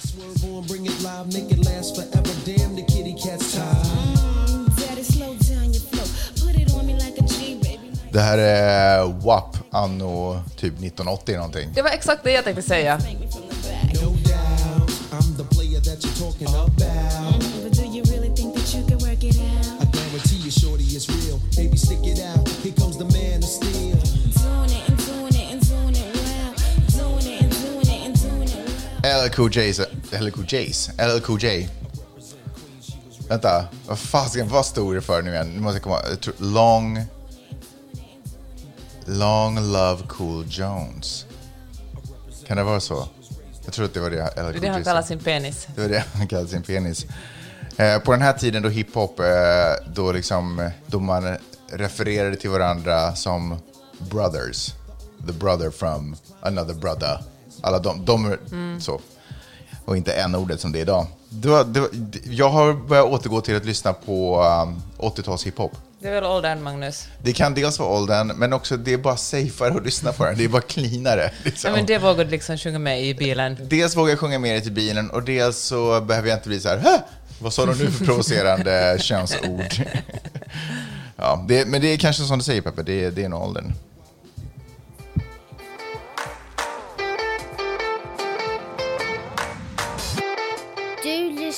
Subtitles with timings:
[0.00, 2.32] Swerve on, bring it live, make it last forever.
[2.44, 4.76] Damn, the kitty cat's tired.
[4.76, 6.06] Daddy, slow down your flow.
[6.40, 7.90] Put it on me like a G, baby.
[8.12, 11.72] Det här är WAP anno typ 1980 någonting.
[11.74, 12.96] Det var exakt det jag tänkte säga.
[12.98, 14.02] Make me from the back.
[14.02, 16.70] No doubt, I'm the player that you're talking about.
[16.80, 19.82] Mm, but do you really think that you can work it out?
[19.82, 21.38] I guarantee you, shorty, it's real.
[21.56, 22.48] Baby, stick it out.
[22.62, 23.96] Here comes the man of steel.
[24.40, 26.54] Doing it and doing it and doing it well.
[26.98, 29.26] Doing it and doing it and doing it well.
[29.26, 29.80] LL Cool J's,
[30.12, 31.68] LL Cool J's, LL Cool J.
[33.28, 35.52] Vänta, vad fasiken, vad stod det för nu igen?
[35.54, 36.00] Nu måste jag komma
[36.38, 37.04] Long...
[39.04, 41.26] Long Love Cool Jones.
[42.46, 43.08] Kan det vara så?
[43.64, 45.68] Jag tror att det var det LL Det är Cool det han kallar sin penis.
[45.74, 47.06] Det var det han kallade sin penis.
[47.76, 49.26] Eh, på den här tiden då hiphop, eh,
[49.94, 51.36] då, liksom, då man
[51.72, 53.56] refererade till varandra som
[53.98, 54.74] brothers.
[55.26, 57.22] The brother from another brother.
[57.60, 58.36] Alla de, de
[58.80, 59.00] så.
[59.90, 61.06] Och inte en ordet som det är idag.
[61.28, 61.88] Det var, det var,
[62.24, 65.72] jag har börjat återgå till att lyssna på um, 80-tals hiphop.
[66.00, 67.06] Det är väl åldern, Magnus?
[67.22, 70.36] Det kan dels vara åldern, men också det är bara safeare att lyssna på den.
[70.38, 71.30] Det är bara cleanare.
[71.44, 71.70] Liksom.
[71.70, 73.56] Ja, men det vågar du liksom sjunga med i bilen.
[73.70, 76.68] Dels vågar jag sjunga mer i bilen och dels så behöver jag inte bli så
[76.68, 77.02] här, Hä?
[77.40, 79.74] vad sa de nu för provocerande könsord?
[81.16, 83.42] ja, det, men det är kanske som du säger Peppe, det, är- det är nog
[83.42, 83.72] åldern.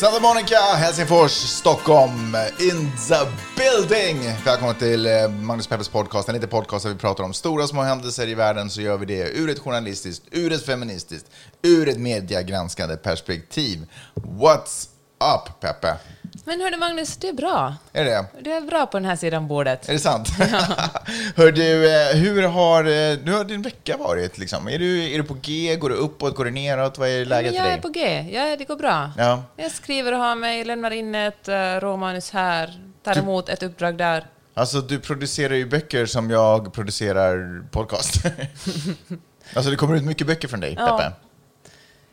[0.00, 4.16] Santa Monica, Helsingfors, Stockholm, in the building!
[4.44, 6.28] Välkommen till eh, Magnus Peppers podcast.
[6.28, 8.98] En liten podcast där vi pratar om stora och små händelser i världen så gör
[8.98, 11.30] vi det ur ett journalistiskt, ur ett feministiskt,
[11.62, 13.86] ur ett mediegranskande perspektiv.
[14.14, 14.88] What's
[15.20, 15.96] up, Peppe?
[16.44, 17.74] Men hördu Magnus, det är bra.
[17.92, 19.88] Är det Det är bra på den här sidan bordet.
[19.88, 20.28] Är det sant?
[21.36, 24.38] Hör du, eh, hur har, eh, hur har din vecka varit?
[24.38, 24.68] Liksom?
[24.68, 25.76] Är, du, är du på G?
[25.76, 26.36] Går du uppåt?
[26.36, 26.98] Går du neråt?
[26.98, 27.78] Vad är läget Men för jag dig?
[27.78, 28.30] är på G.
[28.32, 29.10] Ja, det går bra.
[29.18, 29.42] Ja.
[29.56, 33.98] Jag skriver och har mig, lämnar in ett uh, råmanus här, tar emot ett uppdrag
[33.98, 34.26] där.
[34.54, 38.14] Alltså, du producerar ju böcker som jag producerar podcast.
[39.54, 40.98] alltså, det kommer ut mycket böcker från dig, Ja.
[40.98, 41.12] Peppe.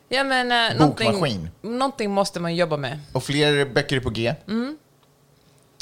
[0.10, 1.12] Ja, men uh, Bokmaskin.
[1.14, 3.00] någonting, någonting måste man jobba med.
[3.14, 4.36] Och fler böcker är på G.
[4.48, 4.78] Mm.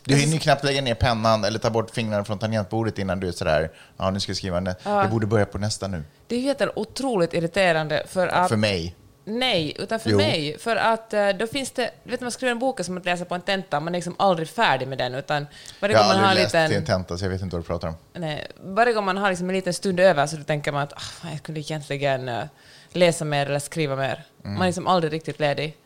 [0.04, 3.28] Du hinner ju knappt lägga ner pennan eller ta bort fingrarna från tangentbordet innan du
[3.28, 6.04] är sådär, ja nu ska jag skriva, nä- jag borde börja på nästa nu.
[6.28, 8.50] Det är ju helt otroligt irriterande för att...
[8.50, 8.96] För mig.
[9.28, 10.18] Nej, utan för Jo.
[10.18, 10.58] mig.
[10.60, 11.92] För att eh, då finns det...
[12.04, 14.16] Du vet, man skriver en bok som att läsa på en tenta, man är liksom
[14.20, 15.48] aldrig färdig med den, utan
[15.80, 16.70] varje Jag gång har man har aldrig en läst liten...
[16.70, 17.96] till en tenta, så jag vet inte vad du pratar om.
[18.14, 20.94] Nej, varje gång man har liksom en liten stund över så då tänker man att
[20.94, 22.44] ah, fan, jag kunde egentligen eh,
[22.96, 24.24] läsa mer eller skriva mer.
[24.44, 25.78] Man är liksom aldrig riktigt ledig.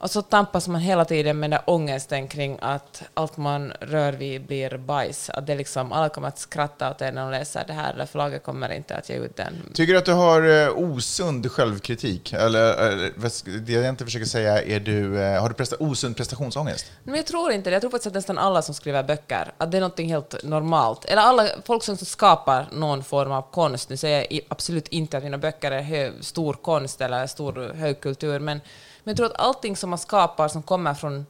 [0.00, 4.46] Och så tampas man hela tiden med den ångesten kring att allt man rör vid
[4.46, 5.30] blir bajs.
[5.30, 8.06] Att det liksom, alla kommer att skratta åt en när de läser det här, eller
[8.06, 9.54] förlaget kommer inte att ge ut den.
[9.74, 12.32] Tycker du att du har eh, osund självkritik?
[12.32, 16.92] Eller, det jag inte försöker säga är du, eh, har du presta, osund prestationsångest?
[17.04, 17.74] Men jag tror inte det.
[17.74, 21.04] Jag tror faktiskt att nästan alla som skriver böcker, att det är något helt normalt.
[21.04, 23.90] Eller alla folk som skapar någon form av konst.
[23.90, 28.38] Nu säger jag absolut inte att mina böcker är hö, stor konst eller stor högkultur,
[28.38, 28.60] men,
[29.04, 31.26] men jag tror att allting som man skapar som kommer från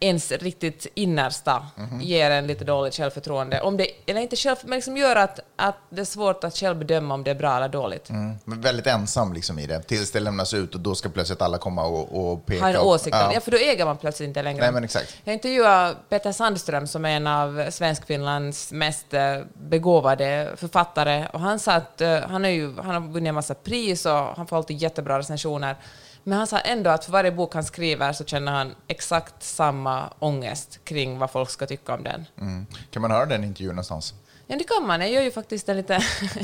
[0.00, 1.66] ens riktigt innersta
[2.00, 3.60] ger en lite dåligt självförtroende.
[3.60, 6.78] Om det, eller inte själv, men liksom gör att, att det är svårt att själv
[6.78, 8.10] bedöma om det är bra eller dåligt.
[8.10, 8.36] Mm.
[8.44, 11.58] Men väldigt ensam liksom i det, tills det lämnas ut och då ska plötsligt alla
[11.58, 12.64] komma och, och peka.
[12.64, 13.30] Har en åsikt ja.
[13.34, 14.62] Ja, för då äger man plötsligt inte längre.
[14.62, 15.16] Nej, men exakt.
[15.24, 21.58] Jag intervjuade Peter Sandström som är en av Svenskfinlands mest eh, begåvade författare och han
[21.58, 24.56] sa att eh, han, är ju, han har vunnit en massa pris och han får
[24.56, 25.76] alltid jättebra recensioner.
[26.24, 30.12] Men han sa ändå att för varje bok han skriver så känner han exakt samma
[30.18, 32.26] ångest kring vad folk ska tycka om den.
[32.40, 32.66] Mm.
[32.90, 34.14] Kan man höra den intervjun någonstans?
[34.50, 35.00] Ja, det kan man.
[35.00, 36.00] Jag gör ju faktiskt en, liten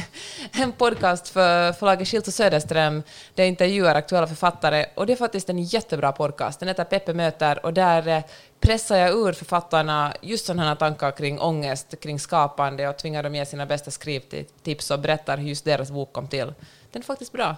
[0.53, 3.03] en podcast för förlaget Schildt och Söderström
[3.35, 6.61] där jag intervjuar aktuella författare och det är faktiskt en jättebra podcast.
[6.61, 8.23] Den heter Peppe möter och där eh,
[8.61, 13.35] pressar jag ur författarna just sådana här tankar kring ångest, kring skapande och tvingar dem
[13.35, 16.53] ge sina bästa skrivtips och berättar hur just deras bok kom till.
[16.93, 17.57] Den är faktiskt bra.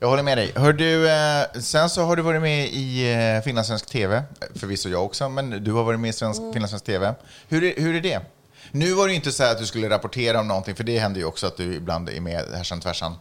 [0.00, 0.52] Jag håller med dig.
[0.56, 4.22] Hör du, eh, sen så har du varit med i eh, finlandssvensk TV,
[4.54, 6.52] förvisso jag också, men du har varit med i svensk, Mm.
[6.52, 7.14] finlandssvensk TV.
[7.48, 8.20] Hur är, hur är det?
[8.70, 11.20] Nu var det inte så här att du skulle rapportera om någonting, för det händer
[11.20, 13.14] ju också att du ibland är med härsan tvärsan.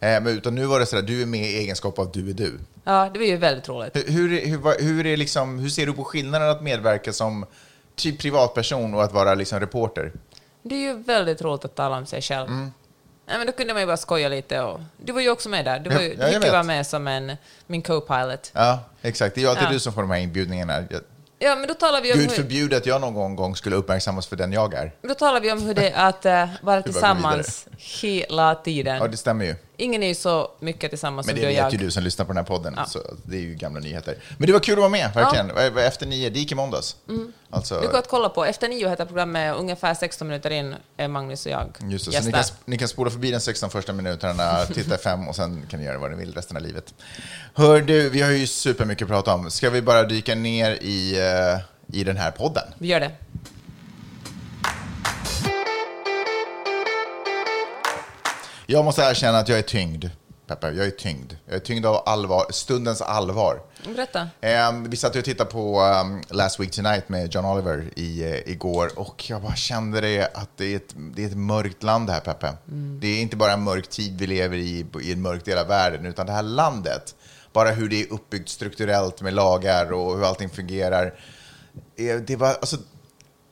[0.00, 2.34] Eh, utan nu var det så där, du är med i egenskap av du är
[2.34, 2.58] du.
[2.84, 3.96] Ja, det var ju väldigt roligt.
[3.96, 7.46] Hur, hur, hur, hur, är liksom, hur ser du på skillnaden att medverka som
[7.96, 10.12] typ privatperson och att vara liksom reporter?
[10.62, 12.48] Det är ju väldigt roligt att tala om sig själv.
[13.26, 14.60] Nej, men då kunde man ju bara skoja lite.
[14.60, 15.78] Och, du var ju också med där.
[15.78, 17.36] Du, var ju, Ja, ja, du vara med som en,
[17.66, 18.50] min co-pilot.
[18.52, 19.34] Ja, exakt.
[19.34, 19.70] Det är ju alltid Ja.
[19.70, 20.74] du som får de här inbjudningarna.
[20.90, 21.00] Jag-
[21.44, 24.36] Ja, men då talar vi om, Gud förbjude att jag någon gång skulle uppmärksammas för
[24.36, 24.92] den jag är.
[25.02, 28.96] då talar vi om hur det är att uh, vara tillsammans hela tiden.
[28.96, 29.54] Ja, det stämmer ju.
[29.82, 31.80] Ingen är ju så mycket tillsammans Men som det du och vet jag.
[31.80, 32.86] ju du som lyssnar på den här podden, Ja.
[32.86, 34.16] så det är ju gamla nyheter.
[34.38, 35.76] Men det var kul att vara med, verkligen.
[35.78, 36.96] Efter nio, det gick i måndags.
[37.50, 38.44] Alltså, Det går att kolla på.
[38.44, 42.26] Efter nio heter programmet, ungefär 16 minuter in är Magnus och jag Just det, så
[42.26, 45.80] ni kan, ni kan spola förbi de 16 första minuterna, titta fem och sen kan
[45.80, 46.94] ni göra vad ni vill resten av livet.
[47.54, 49.50] Hör du, vi har ju supermycket att prata om.
[49.50, 52.64] Ska vi bara dyka ner i, eh, i den här podden?
[52.78, 53.10] Vi gör det.
[58.72, 60.04] Jag måste erkänna att jag är tyngd,
[60.46, 60.70] Peppe.
[60.70, 61.32] Jag är tyngd.
[61.46, 63.60] Jag är tyngd av allvar, stundens allvar.
[63.94, 64.28] Berätta.
[64.40, 68.52] Ehm, vi satt och tittade på ehm, Last Week Tonight med John Oliver i, eh,
[68.52, 72.06] igår och jag bara kände det att det är ett, det är ett mörkt land
[72.06, 72.52] det här, Peppe.
[73.00, 75.66] Det är inte bara en mörk tid vi lever i, i en mörk del av
[75.66, 77.14] världen, utan det här landet,
[77.52, 81.14] bara hur det är uppbyggt strukturellt med lagar och hur allting fungerar.
[81.96, 82.76] eh, Det var, alltså,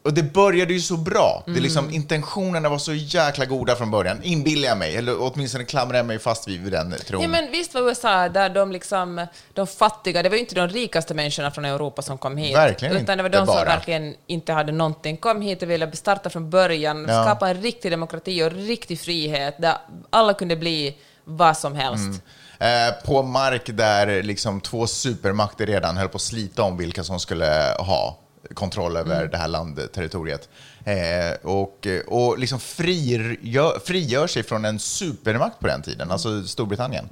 [0.03, 1.43] och det började ju så bra.
[1.47, 4.97] Det är liksom, intentionerna var så jäkla goda från början, inbillar jag mig.
[4.97, 7.23] Eller åtminstone klamrar jag mig fast vid den tron.
[7.23, 10.69] Ja, men visst var USA där de, liksom, de fattiga, det var ju inte de
[10.69, 12.57] rikaste människorna från Europa som kom hit.
[12.57, 13.65] Verkligen Utan det var de som bara.
[13.65, 17.25] verkligen inte hade någonting, kom hit och ville starta från början, Ja.
[17.25, 19.77] skapa en riktig demokrati och riktig frihet där
[20.11, 22.23] alla kunde bli vad som helst.
[22.59, 27.21] Eh, på mark där liksom två supermakter redan höll på att slita om vilka som
[27.21, 28.19] skulle ha
[28.55, 29.31] kontroll över Mm.
[29.31, 30.49] det här landterritoriet.
[30.85, 37.09] Eh, och och liksom frigör, frigör sig från en supermakt på den tiden, alltså Storbritannien.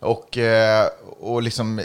[0.00, 0.88] Och, eh,
[1.20, 1.80] och liksom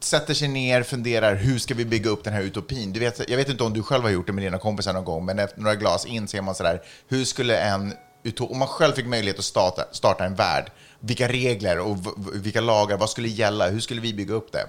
[0.00, 2.92] sätter sig ner, funderar hur ska vi bygga upp den här utopin.
[2.92, 5.04] Du vet, jag vet inte om du själv har gjort det med dina kompisar någon
[5.04, 7.94] gång, men efter några glas in ser man sådär, hur skulle en
[8.38, 10.70] om man själv fick möjlighet att starta, starta en värld,
[11.00, 11.98] vilka regler och
[12.32, 14.68] vilka lagar, vad skulle gälla, hur skulle vi bygga upp det?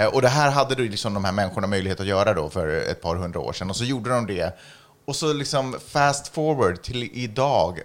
[0.00, 2.68] Eh, och det här hade då liksom de här människorna möjlighet att göra då för
[2.68, 4.58] ett par hundra år sedan och så gjorde de det.
[5.04, 7.80] Och så liksom fast forward till idag,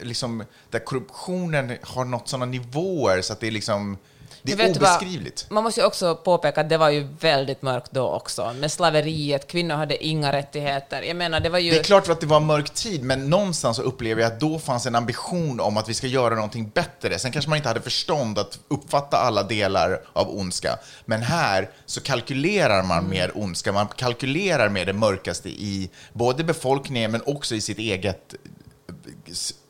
[0.00, 3.98] liksom, där korruptionen har nått sådana nivåer så att det är liksom,
[4.46, 4.76] det är du vad?
[4.76, 5.46] obeskrivligt.
[5.50, 9.46] Man måste ju också påpeka att det var ju väldigt mörkt då också, med slaveriet,
[9.46, 11.02] kvinnor hade inga rättigheter.
[11.02, 11.70] Jag menar, det var ju...
[11.70, 14.40] Det är klart att det var en mörk tid, men någonstans så upplever jag att
[14.40, 17.18] då fanns en ambition om att vi ska göra någonting bättre.
[17.18, 20.78] Sen kanske man inte hade förstånd att uppfatta alla delar av ondska.
[21.04, 23.72] Men här så kalkylerar man med ondska.
[23.72, 28.34] Man kalkylerar med det mörkaste i både befolkningen, men också i sitt eget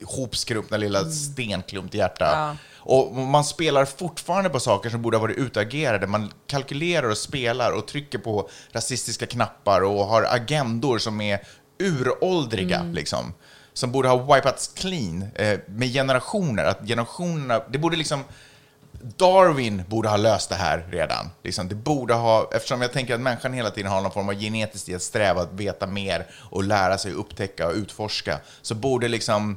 [0.05, 2.25] hopskrumpna lilla stenklump i hjärta.
[2.25, 2.57] Ja.
[2.79, 6.07] Och man spelar fortfarande på saker som borde ha varit utagerade.
[6.07, 11.41] Man kalkylerar och spelar och trycker på rasistiska knappar och har agendor som är
[11.79, 13.35] uråldriga, liksom.
[13.73, 16.65] Som borde ha wipats clean eh, med generationer.
[16.65, 18.25] Att generationerna, det borde liksom...
[19.17, 21.31] Darwin borde ha löst det här redan.
[21.43, 24.35] Liksom, det borde ha, eftersom jag tänker att människan hela tiden har någon form av
[24.35, 29.09] genetiskt i att sträva att veta mer och lära sig upptäcka och utforska, så borde
[29.09, 29.57] liksom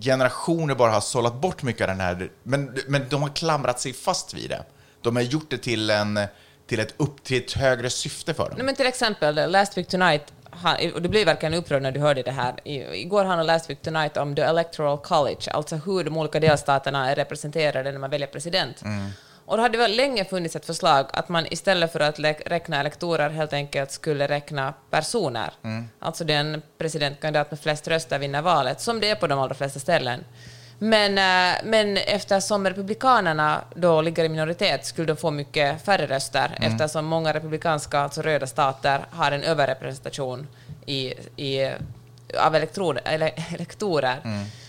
[0.00, 3.92] generationer bara ha sållat bort mycket av den här, men, men de har klamrat sig
[3.92, 4.64] fast vid det.
[5.00, 6.20] De har gjort det till, en,
[6.66, 8.52] till, ett, upp, till ett högre syfte för dem.
[8.56, 12.00] Nej, men till exempel, Last Week Tonight, han, och du blev verkligen upprörd när du
[12.00, 12.54] hörde det här.
[12.94, 17.14] Igår handlade Last Week Tonight om the electoral college, alltså hur de olika delstaterna är
[17.14, 18.82] representerade när man väljer president.
[19.48, 23.30] Och det hade väl länge funnits ett förslag att man istället för att räkna elektorer
[23.30, 25.50] helt enkelt skulle räkna personer.
[25.98, 29.80] Alltså den presidentkandidat med flest röster vinner valet, som det är på de allra flesta
[29.80, 30.24] ställen.
[30.78, 36.58] Men, eh, men eftersom republikanerna då ligger i minoritet skulle de få mycket färre röster
[36.60, 40.46] eftersom många republikanska, alltså röda stater, har en överrepresentation
[40.86, 41.70] i, i,
[42.38, 44.20] av elektroner, ele, elektorer.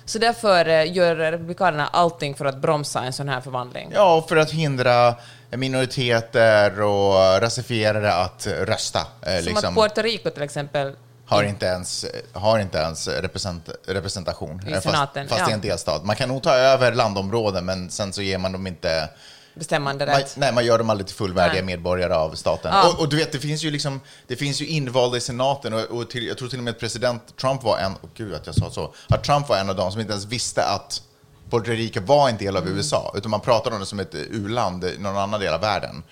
[0.05, 3.91] Så därför eh, gör republikanerna allting för att bromsa en sån här förvandling.
[3.93, 5.15] Ja, för att hindra
[5.49, 8.99] minoriteter och rasifierade att rösta.
[8.99, 10.95] Eh, Som liksom, att Puerto Rico till exempel
[11.27, 14.61] har inte ens, har inte ens represent, representation.
[14.67, 15.51] I Eh, senaten, fast, fast ja.
[15.51, 16.05] är en delstat.
[16.05, 19.09] Man kan nog ta över landområden, men sen så ger man dem inte...
[19.53, 20.33] bestämmande Man, rätt.
[20.37, 21.75] nej, man gör dem aldrig till fullvärdiga Nej.
[21.75, 22.71] medborgare av staten.
[22.73, 22.87] Ja.
[22.89, 25.81] Och, och du vet, det finns ju liksom, det finns ju invalda i senaten och,
[25.81, 28.45] och till, jag tror till och med att president Trump var en, oh, gud att
[28.45, 31.01] jag sa så, att Trump var en av dem som inte ens visste att
[31.49, 32.77] Puerto Rico var en del av Mm.
[32.77, 36.03] USA, utan man pratade om det som ett u-land i någon annan del av världen.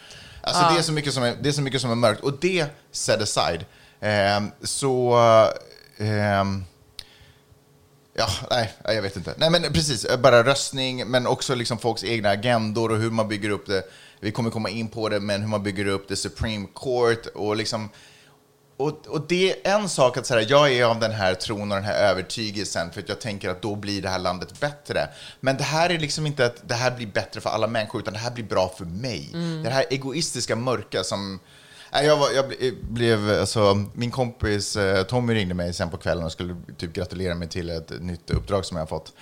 [0.42, 2.24] Alltså det, är så mycket som är, det är så mycket som är mörkt.
[2.24, 3.66] Och det set aside,
[4.64, 5.16] så...
[5.98, 6.64] ehm,
[8.18, 9.34] Ja, nej, jag vet inte.
[9.38, 13.50] Nej, men precis, bara röstning, men också liksom folks egna agendor och hur man bygger
[13.50, 13.84] upp det.
[14.20, 17.56] Vi kommer komma in på det, men hur man bygger upp det Supreme Court och
[17.56, 17.90] liksom...
[18.78, 21.78] och, och det är en sak att säga, jag är av den här tron och
[21.78, 25.10] den här övertygelsen för att jag tänker att då blir det här landet bättre.
[25.40, 28.14] Men det här är liksom inte att det här blir bättre för alla människor, utan
[28.14, 29.30] det här blir bra för mig.
[29.64, 31.40] Det här egoistiska mörka som
[31.92, 35.98] Nej, Jag, var, jag ble- blev, alltså, min kompis eh, Tommy ringde mig sen på
[35.98, 39.14] kvällen och skulle typ gratulera mig till ett nytt uppdrag som jag har fått.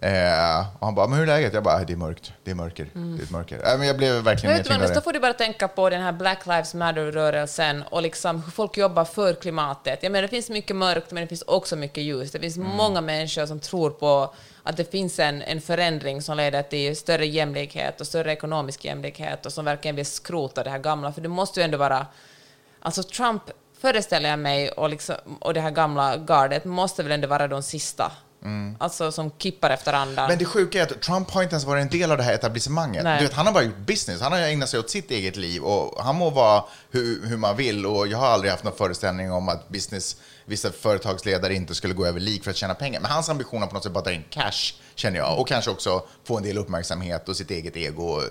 [0.00, 1.54] Eh, och han bara, men hur är läget?
[1.54, 3.56] Jag bara, det är mörkt, det är mörker, det är mörker.
[3.72, 6.02] Eh, men jag blev verkligen Men vet du, då får du bara tänka på den
[6.02, 9.98] här Black Lives Matter-rörelsen och liksom hur folk jobbar för klimatet.
[10.02, 12.32] Jag menar, det finns mycket mörkt, men det finns också mycket ljus.
[12.32, 14.34] Det finns många människor som tror på
[14.66, 19.46] att det finns en, en förändring som leder till större jämlikhet och större ekonomisk jämlikhet
[19.46, 21.12] och som verkligen vill skrota det här gamla.
[21.12, 22.06] För det måste ju ändå vara...
[22.80, 23.42] Alltså Trump,
[23.80, 27.62] föreställer jag mig, och, liksom, och det här gamla gardet måste väl ändå vara de
[27.62, 28.12] sista.
[28.78, 30.28] Alltså som kippar efter andan.
[30.28, 32.34] Men det sjuka är att Trump har inte ens varit en del av det här
[32.34, 33.04] etablissemanget.
[33.04, 33.18] Nej.
[33.18, 35.62] Du vet, han har bara gjort business, han har ägnat sig åt sitt eget liv
[35.62, 39.32] och han må vara hur, hur man vill och jag har aldrig haft någon föreställning
[39.32, 43.00] om att business, vissa företagsledare inte skulle gå över lik för att tjäna pengar.
[43.00, 45.70] Men hans ambition är på något sätt bara dra in cash, känner jag, och kanske
[45.70, 48.22] också få en del uppmärksamhet och sitt eget ego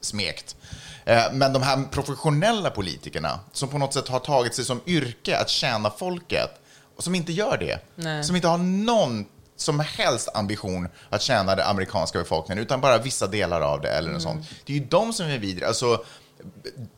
[0.00, 0.56] smekt.
[1.04, 5.38] Eh, Men de här professionella politikerna som på något sätt har tagit sig som yrke
[5.38, 6.50] att tjäna folket
[6.96, 8.24] och som inte gör det, Nej.
[8.24, 13.26] som inte har någon som helst ambition att tjäna den amerikanska befolkningen, utan bara vissa
[13.26, 14.46] delar av det eller något sånt.
[14.64, 15.68] Det är ju de som är vidriga.
[15.68, 16.04] Alltså,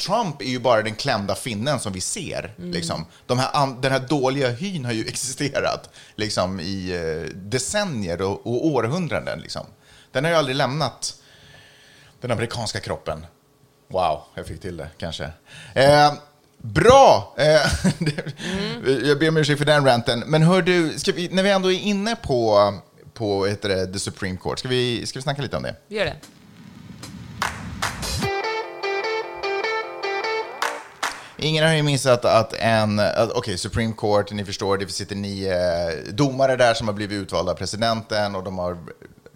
[0.07, 2.55] Trump är ju bara den klämda finnen som vi ser.
[2.57, 3.07] Liksom.
[3.27, 8.67] De här, den här dåliga hyn har ju existerat liksom, i eh, decennier och, och
[8.67, 9.41] århundraden.
[9.41, 9.67] Liksom.
[10.13, 11.15] Den har ju aldrig lämnat
[12.21, 13.27] den amerikanska kroppen.
[13.89, 15.31] Wow, jag fick till det kanske.
[15.75, 16.13] Eh,
[16.59, 17.35] bra!
[17.39, 17.45] Eh,
[19.09, 20.25] Jag ber om ursäkt för den ranten.
[20.27, 22.75] Men hör du, vi, när vi ändå är inne på,
[23.15, 25.75] på heter det, The Supreme Court, ska vi, ska vi snacka lite om det?
[25.89, 26.17] Vi gör det.
[31.41, 36.03] Ingen har ju missat att en, okej, okej, Supreme Court, ni förstår, det sitter nio
[36.13, 38.79] domare där som har blivit utvalda av presidenten och de har,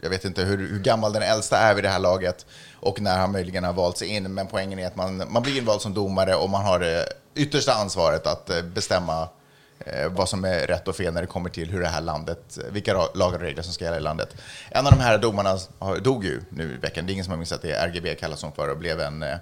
[0.02, 2.46] jag vet inte hur, hur gammal den äldsta är vid det här laget
[2.80, 5.58] och när han möjligen har valt sig in, men poängen är att man, man blir
[5.58, 9.28] invald som domare och man har det yttersta ansvaret att eh, bestämma
[9.78, 12.58] eh, vad som är rätt och fel när det kommer till hur det här landet,
[12.70, 14.36] vilka lagar och regler som ska gälla i landet.
[14.70, 15.58] En av de här domarna
[16.02, 18.52] dog ju nu i veckan, det är ingen som har missat det, RGB kallas hon
[18.52, 19.36] för och blev en eh,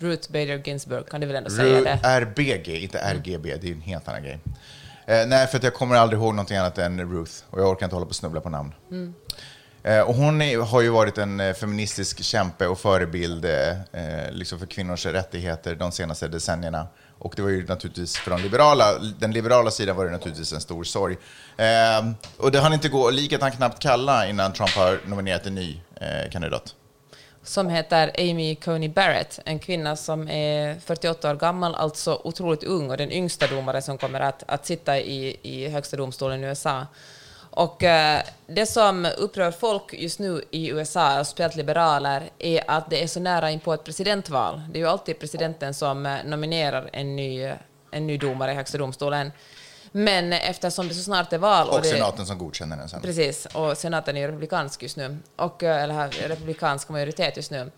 [0.00, 2.08] Ruth Bader Ginsburg, kan du väl ändå säga det?
[2.20, 4.38] RBG, inte RGB, det är en helt annan grej.
[5.06, 7.96] Eh, nej, för jag kommer aldrig ihåg någonting annat än Ruth och jag orkar inte
[7.96, 8.72] hålla på och snubbla på namn.
[9.82, 14.32] Eh, och hon är, har ju varit en eh, feministisk kämpe och förebild eh, eh,
[14.32, 16.86] liksom för kvinnors rättigheter de senaste decennierna.
[17.18, 20.60] Och det var ju naturligtvis för de liberala, den liberala sidan var det naturligtvis en
[20.60, 21.16] stor sorg.
[21.56, 25.54] Eh, och det hann inte gå, liket han knappt kalla innan Trump har nominerat en
[25.54, 25.80] ny
[26.32, 26.74] kandidat
[27.48, 32.90] som heter Amy Coney Barrett, en kvinna som är 48 år gammal, alltså otroligt ung
[32.90, 36.86] och den yngsta domare som kommer att, att sitta i, i högsta domstolen i USA.
[37.50, 43.02] Och eh, det som upprör folk just nu i USA, speciellt liberaler, är att det
[43.02, 44.62] är så nära in på ett presidentval.
[44.70, 47.52] Det är ju alltid presidenten som eh, nominerar en ny,
[47.90, 49.32] en ny domare i högsta domstolen.
[49.92, 51.68] Men eftersom det så snart är val...
[51.68, 53.02] Och det, senaten som godkänner den sen.
[53.02, 57.50] Precis, och senaten är ju republikansk just nu, och, eh, eller har republikansk majoritet just
[57.50, 57.70] nu.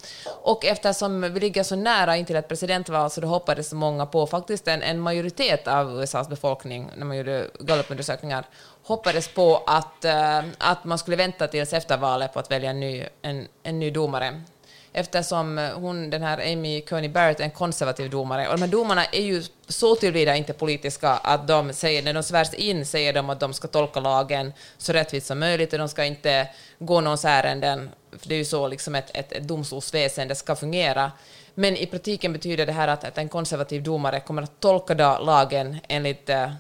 [0.43, 4.27] Och eftersom vi ligger så nära in till ett presidentval så då hoppades många på,
[4.27, 8.45] faktiskt en, en majoritet av USAs befolkning, när man gjorde gallupundersökningar,
[8.83, 12.81] hoppades på att, eh, att man skulle vänta tills efter valet på att välja en
[12.81, 14.43] ny, en, en ny domare.
[14.93, 18.49] Eftersom hon, den här Amy Coney Barrett är en konservativ domare.
[18.49, 22.23] Och de här domarna är ju så tillvida inte politiska att de säger, när de
[22.23, 25.89] svärs in säger de att de ska tolka lagen så rättvist som möjligt och de
[25.89, 27.91] ska inte gå någons ärenden.
[28.19, 31.13] För det är ju så liksom ett, ett, ett domstolsväsende ska fungera.
[31.55, 35.79] Men i praktiken betyder det här att, att en konservativ domare kommer att tolka lagen
[35.89, 36.53] enligt eh,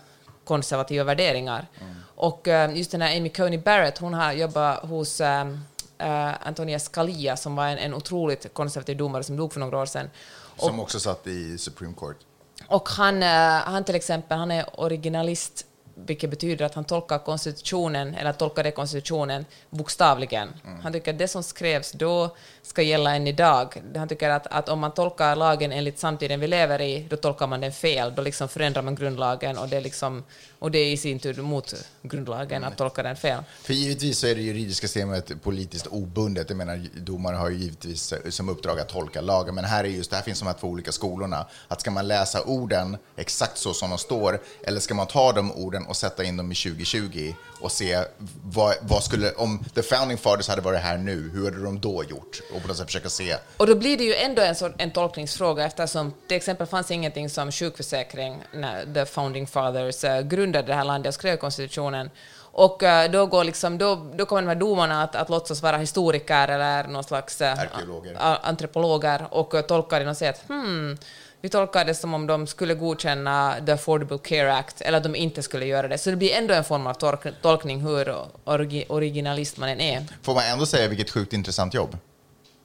[0.44, 1.66] konservativa värderingar.
[2.14, 5.44] Och eh, just den här Amy Coney Barrett, hon har jobbat hos eh,
[6.00, 9.86] eh, Antonia Scalia som var en, en otroligt konservativ domare som dog för några år
[9.86, 10.10] sedan.
[10.56, 12.16] Som också satt i Supreme Court.
[12.66, 13.28] Och han, eh,
[13.64, 19.44] han till exempel, han är originalist, vilket betyder att han tolkar konstitutionen, eller tolkade konstitutionen
[19.70, 20.48] bokstavligen.
[20.82, 23.82] Han tycker att det som skrevs då ska gälla än idag.
[23.96, 27.46] Han tycker att, att om man tolkar lagen enligt samtiden vi lever i, då tolkar
[27.46, 28.12] man den fel.
[28.16, 30.24] Då liksom förändrar man grundlagen och det, liksom,
[30.58, 33.42] och det är i sin tur mot grundlagen att tolka den fel.
[33.62, 36.50] För givetvis så är det juridiska systemet politiskt obundet.
[36.50, 40.12] Jag menar, domare har ju givetvis som uppdrag att tolka lagen, men här är just,
[40.12, 41.46] här finns de här två olika skolorna.
[41.68, 45.52] Att ska man läsa orden exakt så som de står, eller ska man ta de
[45.52, 48.04] orden åren och sätta in dem i 2020 och se
[48.44, 52.04] vad, vad skulle, om the founding fathers hade varit här nu, hur hade de då
[52.04, 52.40] gjort?
[52.54, 53.36] Och på något sätt försöka se.
[53.56, 57.52] Och då blir det ju ändå en, en tolkningsfråga eftersom till exempel fanns ingenting som
[57.52, 62.10] sjukförsäkring när the founding fathers eh, grundade det här landet och skrev konstitutionen.
[62.52, 65.76] Och eh, då, går liksom, då, då kommer de här domarna att, att låtsas vara
[65.76, 68.16] historiker eller någon slags eh, Arkeologer.
[68.42, 70.98] antropologer och tolkar det och säger att hmm,
[71.42, 75.16] vi tolkar det som om de skulle godkänna the Affordable Care Act eller att de
[75.16, 75.98] inte skulle göra det.
[75.98, 80.04] Så det blir ändå en form av tolk- tolkning hur origi- originalist man än är.
[80.22, 81.96] Får man ändå säga vilket sjukt intressant jobb?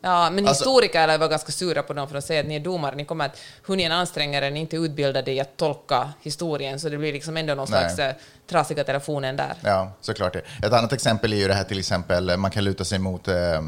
[0.02, 2.60] Ja, men Alltså- historiker var ganska sura på dem för att säga att ni är
[2.60, 5.58] domare, ni kommer att, hur ni än anstränger er, ni är inte utbildade i att
[5.58, 7.80] tolka historien, så det blir liksom ändå någon Nej.
[7.80, 8.16] slags eh,
[8.50, 9.54] trasiga telefonen där.
[9.64, 10.42] Ja, såklart det.
[10.68, 13.62] Ett annat exempel är ju det här till exempel, man kan luta sig mot eh,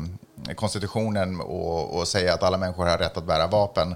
[0.55, 3.95] konstitutionen och, och säga att alla människor har rätt att bära vapen.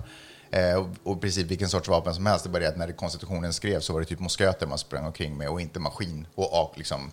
[0.52, 2.44] Eh, och, i princip vilken sorts vapen som helst.
[2.44, 5.06] Det är bara det att när konstitutionen skrevs så var det typ mosköter man sprang
[5.06, 7.12] omkring med och inte maskin och, liksom,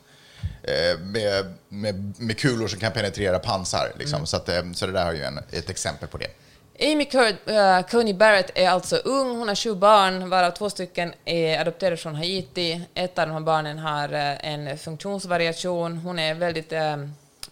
[0.62, 3.92] eh, med, med, med kulor som kan penetrera pansar.
[3.98, 4.26] Liksom.
[4.26, 6.28] Så, att, eh, så det där har ju en, ett exempel på det.
[6.80, 11.14] Amy Cur- uh, Coney Barrett är alltså ung, hon har sju barn, varav två stycken
[11.24, 12.82] är adopterade från Haiti.
[12.94, 15.96] Ett av de här barnen har eh, en funktionsvariation.
[15.96, 16.72] Hon är väldigt...
[16.72, 16.96] eh,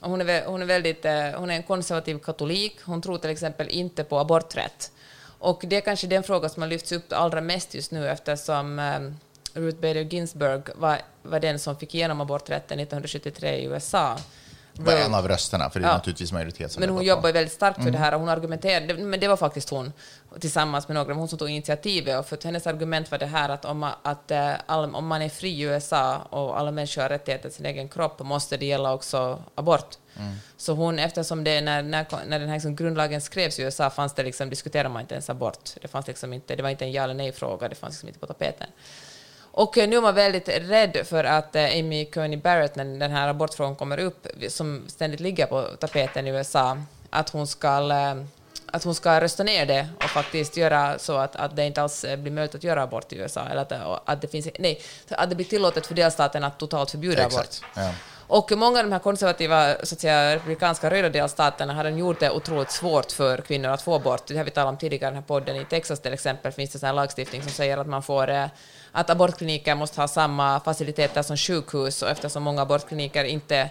[0.01, 2.79] hon är, hon, är väldigt, eh, hon är en konservativ katolik.
[2.85, 4.91] Hon tror till exempel inte på aborträtt.
[5.39, 8.79] Och det är kanske den fråga som har lyfts upp allra mest just nu eftersom
[8.79, 9.17] ehm,
[9.55, 14.17] Ruth Bader Ginsburg var, var den som fick igenom aborträtten 1973 i USA
[14.79, 15.97] var en av rösterna, för det är Ja.
[15.97, 19.21] naturligtvis majoritet som Men hon jobbar väldigt starkt för det här och hon argumenterade, men
[19.21, 19.93] det var faktiskt hon
[20.41, 23.65] tillsammans med några, hon som tog initiativet och för hennes argument var det här att
[23.65, 27.09] om man, att, eh, all, om man är fri i USA och alla människor har
[27.09, 29.99] rättigheter till sin egen kropp måste det gälla också abort.
[30.57, 34.15] Så hon, eftersom det, när, när, när den här liksom grundlagen skrevs i USA fanns
[34.15, 35.71] det liksom, diskuterade man inte ens abort.
[35.83, 38.21] Det, fanns liksom inte, det var inte en ja eller nej-fråga, det fanns liksom inte
[38.21, 38.67] på tapeten.
[39.57, 43.11] Och eh, nu är man väldigt rädd för att eh, Amy Coney Barrett, när den
[43.11, 46.79] här abortfrågan kommer upp, som ständigt ligger på tapeten i USA,
[47.11, 48.15] att hon ska, eh,
[48.67, 52.05] att hon ska rösta ner det och faktiskt göra så att, att det inte alls
[52.19, 53.41] blir möjligt att göra abort i USA.
[53.51, 57.23] Eller att, att, det finns, nej, att det blir tillåtet för delstaten att totalt förbjuda
[57.23, 57.41] abort.
[57.41, 57.63] Exakt.
[57.75, 57.91] Ja.
[58.29, 62.31] Och många av de här konservativa, så att säga, republikanska röda delstaterna har gjort det
[62.31, 64.27] otroligt svårt för kvinnor att få abort.
[64.27, 65.57] Det har vi talat om tidigare i den här podden.
[65.57, 68.51] I Texas till exempel finns det här lagstiftning som säger att man får
[68.97, 73.71] att abortkliniker måste ha samma faciliteter som sjukhus och eftersom många abortkliniker inte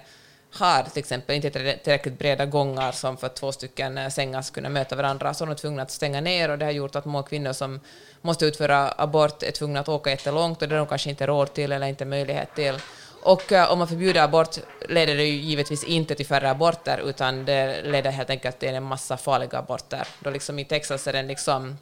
[0.51, 4.53] har till exempel inte tillräckligt breda gångar som för att två stycken eh, sängar ska
[4.55, 7.05] kunna möta varandra, så är de tvungna att stänga ner och det har gjort att
[7.05, 7.79] många kvinnor som
[8.21, 11.53] måste utföra abort är tvungna att åka jättelångt och det har de kanske inte råd
[11.53, 12.75] till eller inte möjlighet till.
[13.23, 14.57] Och eh, om man förbjuder abort
[14.89, 18.83] leder det ju givetvis inte till färre aborter, utan det leder helt enkelt till en
[18.83, 20.07] massa farliga aborter.
[20.19, 21.77] Då liksom i Texas är den liksom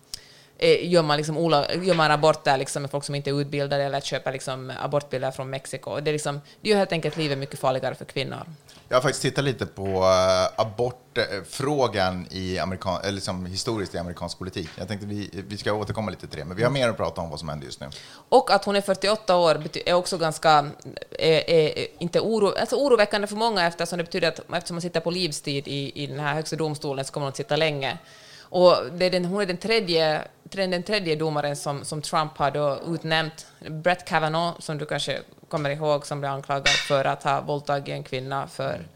[0.64, 3.84] eh, gör man, liksom ola, gör man aborter liksom med folk som inte är utbildade
[3.84, 6.00] eller köper liksom abortbilder från Mexiko.
[6.00, 8.46] Det, är liksom, det gör helt enkelt livet mycket farligare för kvinnor.
[8.90, 14.38] Jag har faktiskt tittat lite på uh, abortfrågan i amerikan, eller liksom historiskt i amerikansk
[14.38, 14.70] politik.
[14.78, 17.22] Jag tänkte vi, vi ska återkomma lite till det, men vi har mer att prata
[17.22, 17.88] om vad som händer just nu.
[18.30, 20.70] Och att hon är 48 år är också ganska,
[21.20, 25.00] är, är, inte oro, alltså oroväckande för många eftersom det betyder att eftersom man sitter
[25.00, 27.98] på livstid i, i den här högsta domstolen så kommer hon att sitta länge.
[28.54, 32.38] Och det är den, hon är den tredje, tre- den tredje domaren som, som Trump
[32.38, 33.48] har då utnämnt.
[33.60, 38.04] Brett Kavanaugh, som du kanske kommer ihåg, som blev anklagad för att ha våldtagit en
[38.04, 38.88] kvinna för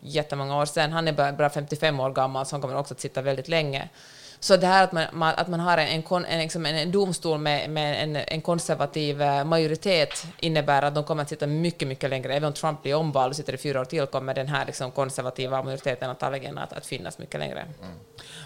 [0.00, 0.92] jättemånga år sedan.
[0.92, 3.88] Han är bara, bara 55 år gammal, så han kommer också att sitta väldigt länge.
[4.40, 7.38] Så det här att man, man, att man har en, en, en, liksom en, domstol
[7.38, 12.10] med, med en, en konservativ eh, majoritet innebär att de kommer att sitta mycket, mycket
[12.10, 12.34] längre.
[12.34, 14.90] Även om Trump blir omvald och sitter i fyra år till kommer den här liksom
[14.90, 17.60] konservativa majoriteten antagligen att, att finnas mycket längre.
[17.60, 17.94] Mm.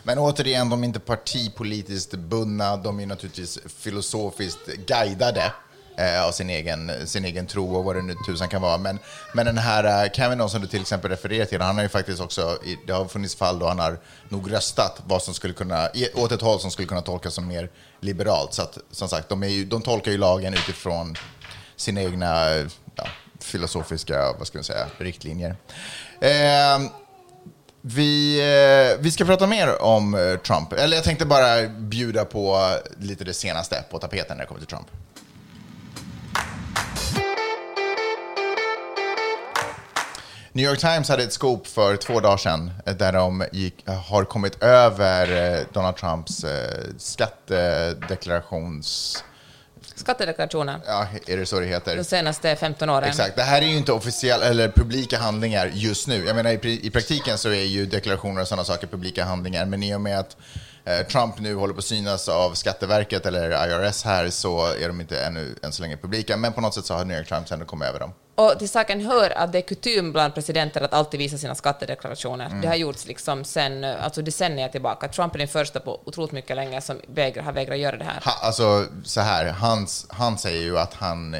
[0.03, 5.53] Men återigen, de är inte partipolitiskt bundna, de är naturligtvis filosofiskt guidade
[5.99, 8.79] eh, av sin egen, sin egen tro och vad det nu tusan kan vara.
[8.79, 8.99] Men,
[9.35, 12.21] men den här eh, Kavanaugh som du till exempel refererar till, han har ju faktiskt
[12.21, 15.89] också, i- det har funnits fall då han har nog röstat vad som skulle kunna,
[15.95, 18.55] i- åt ett håll som skulle kunna tolkas som mer liberalt.
[18.55, 21.15] Så att, som sagt, de, är ju, de tolkar ju lagen utifrån
[21.77, 22.49] sina egna
[22.97, 23.07] ja,
[23.41, 25.57] filosofiska, vad ska man säga, riktlinjer.
[26.21, 26.79] Eh,
[27.85, 30.73] vi, eh, vi ska prata mer om eh, Trump.
[30.73, 34.69] Eller jag tänkte bara bjuda på lite det senaste på tapeten när det kommer till
[34.69, 34.87] Trump.
[40.55, 44.25] New York Times hade ett scoop för två dagar sedan eh, där de gick, har
[44.25, 49.25] kommit över eh, Donald Trumps eh, skattedeklarations...
[49.95, 51.97] Skattedeklarationen Ja, är det så det heter?
[51.97, 53.09] de senaste 15 åren.
[53.09, 53.37] Exakt.
[53.37, 56.25] Det här är ju inte officiella eller publika handlingar just nu.
[56.27, 59.83] Jag menar, i, i praktiken så är ju deklarationer och sådana saker publika handlingar, men
[59.83, 60.37] i och med att
[60.85, 65.01] eh, Trump nu håller på att synas av Skatteverket eller IRS här så är de
[65.01, 66.37] inte ännu än så länge publika.
[66.37, 68.13] Men på något sätt så har New York Times ändå kommit över dem.
[68.35, 72.47] Och till saken hör att det är kutym bland presidenter att alltid visa sina skattedeklarationer.
[72.47, 72.61] Mm.
[72.61, 75.09] Det har gjorts liksom sen, alltså decennier tillbaka.
[75.09, 78.21] Trump är den första på otroligt mycket länge som vägrar, har vägrat göra det här.
[78.25, 81.37] Ha, alltså så här, hans, han säger ju att han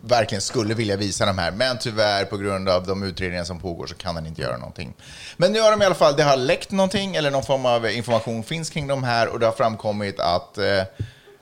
[0.00, 3.86] verkligen skulle vilja visa de här, men tyvärr på grund av de utredningar som pågår
[3.86, 4.94] så kan han inte göra någonting.
[5.36, 7.90] Men nu har de i alla fall, det har läckt någonting eller någon form av
[7.90, 10.82] information finns kring de här och det har framkommit att, eh,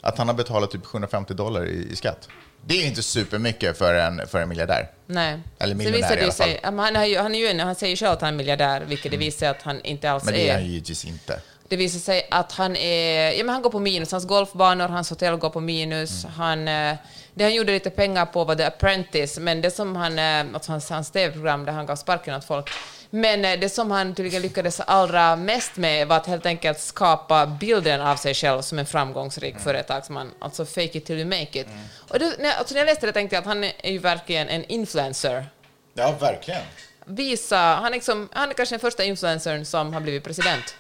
[0.01, 2.29] att han har betalat typ 750 dollar i, i skatt.
[2.69, 4.91] Det är inte supermycket för en, för en miljardär.
[5.07, 5.39] Nej.
[5.59, 6.75] Eller miljonär visar i alla sig, fall.
[6.75, 8.81] men han, har ju, han, är ju han säger ju själv att han är miljardär,
[8.81, 10.53] vilket det visar sig att han inte alls Men det är är.
[10.55, 11.41] han ju givetvis inte.
[11.69, 15.11] Det visar sig att han är, ja men han går på minus, hans golfbanor, hans
[15.11, 16.35] hotell går på minus, Mm.
[16.37, 16.97] han, eh,
[17.35, 20.73] det han gjorde lite pengar på var The Apprentice, men det som han, eh, alltså
[20.73, 22.71] hans, hans TV-program där han gav sparken åt folk,
[23.11, 27.47] men eh, det som han tydligen lyckades allra mest med var att helt enkelt skapa
[27.47, 29.65] bilden av sig själv som en framgångsrik Mm.
[29.65, 31.67] företagsman, alltså fake it till you make it.
[32.09, 34.49] Och det, när, alltså när jag läste det tänkte jag att han är ju verkligen
[34.49, 35.47] en influencer.
[35.95, 36.63] Ja, verkligen.
[37.05, 40.75] Visa, han, är liksom, han är kanske den första influencern som har blivit president.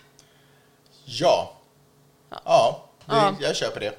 [1.04, 1.52] Ja.
[2.44, 3.34] Ja, det, Ja.
[3.40, 3.92] jag köper det.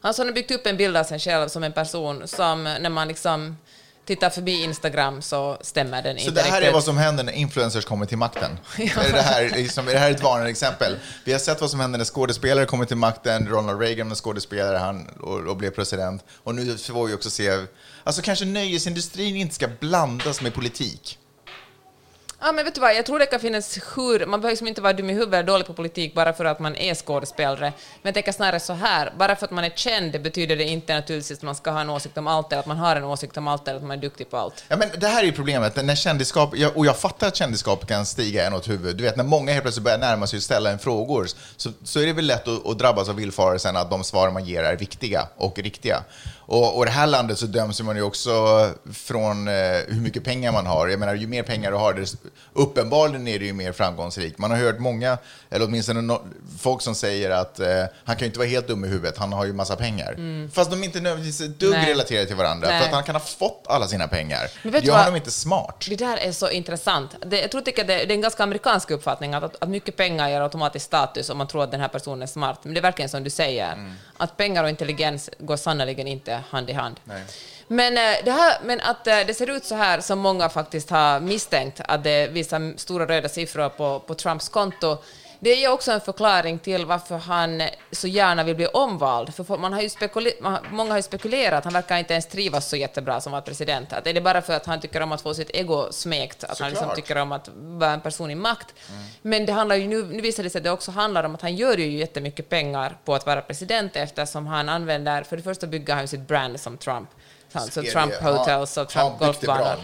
[0.00, 2.90] Alltså han har byggt upp en bild av sig själv som en person som när
[2.90, 3.56] man liksom
[4.04, 6.74] tittar förbi Instagram så stämmer den Så inte det här är riktigt.
[6.74, 8.58] vad som händer när influencers kommer till makten?
[8.78, 10.96] är, det här, liksom, är det här ett varnande exempel?
[11.24, 13.48] Vi har sett vad som händer när skådespelare kommer till makten.
[13.48, 16.24] Ronald Reagan var skådespelare han, och, och blev president.
[16.42, 17.66] Och nu får vi också se...
[18.04, 21.18] Alltså kanske nöjesindustrin inte ska blandas med politik.
[22.46, 24.26] Ja, men vet du vad, jag tror det kan finnas hur...
[24.26, 26.58] Man behöver liksom inte vara dum i huvudet eller dålig på politik bara för att
[26.58, 27.60] man är skådespelare.
[27.60, 30.94] Men jag tänker snarare så här, bara för att man är känd betyder det inte
[30.94, 33.36] naturligtvis att man ska ha en åsikt om allt eller att man har en åsikt
[33.36, 34.64] om allt eller att man är duktig på allt.
[34.68, 38.06] Ja, men det här är ju problemet, när kändisskap, och jag fattar att kändisskap kan
[38.06, 38.98] stiga en åt huvudet.
[38.98, 41.26] Du vet, när många helt plötsligt börjar närma sig och ställa en frågor
[41.56, 44.44] så, så är det väl lätt att, att drabbas av villfarelsen att de svar man
[44.44, 46.04] ger är viktiga och riktiga.
[46.46, 48.30] Och, och det här landet så döms man ju också
[48.92, 49.54] från eh,
[49.88, 50.88] hur mycket pengar man har.
[50.88, 52.16] Jag menar, ju mer pengar du har, desto,
[52.52, 54.38] uppenbarligen är du ju mer framgångsrik.
[54.38, 55.18] Man har hört många,
[55.50, 56.26] eller åtminstone no,
[56.58, 57.66] folk som säger att eh,
[58.04, 60.16] han kan ju inte vara helt dum i huvudet, han har ju massa pengar.
[60.52, 61.90] Fast de är inte nödvändigtvis ett dugg Nej.
[61.90, 62.80] relaterade till varandra, Nej.
[62.80, 64.50] för att han kan ha fått alla sina pengar.
[64.62, 65.86] Men vet Det gör honom inte smart.
[65.88, 67.10] Det där är så intressant.
[67.26, 69.68] Det, jag tror tycker att det, det är en ganska amerikansk uppfattning att, att, att
[69.68, 72.58] mycket pengar ger automatisk status om man tror att den här personen är smart.
[72.62, 73.92] Men det är verkligen som du säger, Mm.
[74.16, 77.00] att pengar och intelligens går sannerligen inte hand i hand.
[77.68, 80.90] Men, eh, det här, men att eh, det ser ut så här som många faktiskt
[80.90, 84.98] har misstänkt, att det visar stora röda siffror på, på Trumps konto,
[85.44, 89.34] det är också en förklaring till varför han så gärna vill bli omvald.
[89.34, 92.26] För man har ju spekule- man, många har ju spekulerat att han verkar inte ens
[92.26, 93.92] trivas så jättebra som att president.
[93.92, 96.58] Att är det bara för att han tycker om att få sitt ego smekt, att
[96.58, 98.74] han liksom tycker om att vara en person i makt.
[99.22, 101.42] Men det handlar ju nu, nu visar det sig att det också handlar om att
[101.42, 105.66] han gör ju jättemycket pengar på att vara president eftersom han använder, för det första
[105.66, 107.08] bygger han sitt brand som Trump.
[107.52, 109.76] Så Ska Trump Hotels och Trump golfbanor.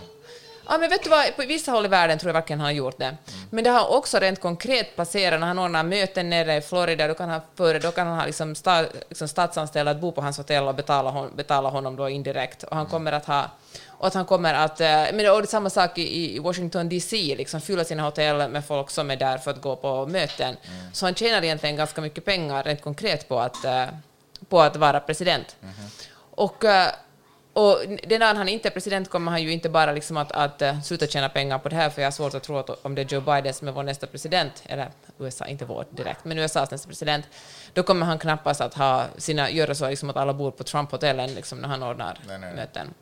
[0.71, 2.73] Ja, men vet du vad, på vissa håll i världen tror jag verkligen han har
[2.73, 3.17] gjort det.
[3.51, 7.15] Men det har också rent konkret placerat när han ordnar möten nere i Florida, då
[7.15, 10.39] kan han, före, då kan han ha liksom sta, liksom statsanställda att bo på hans
[10.39, 12.63] hotell och betala, hon, betala honom då indirekt.
[12.63, 13.51] Och han kommer att ha
[13.89, 17.61] och att han kommer att, eh, men det är samma sak i, Washington DC, liksom
[17.61, 20.57] fylla sina hotell med folk som är där för att gå på möten.
[20.93, 23.85] Så han tjänar egentligen ganska mycket pengar rent konkret på att, eh,
[24.49, 25.57] på att vara president.
[26.35, 26.89] Och, eh,
[27.61, 30.63] och den dagen han inte är president kommer han ju inte bara liksom att, att
[30.63, 32.95] uh, sluta tjäna pengar på det här, för jag har svårt att tro att om
[32.95, 36.39] det är Joe Biden som är vår nästa president, eller USA, inte vår direkt, men
[36.39, 37.25] USAs nästa president,
[37.73, 41.35] då kommer han knappast att ha sina, göra så liksom att alla bor på Trump-hotellen
[41.35, 42.95] liksom, när han ordnar Nej, nej, möten.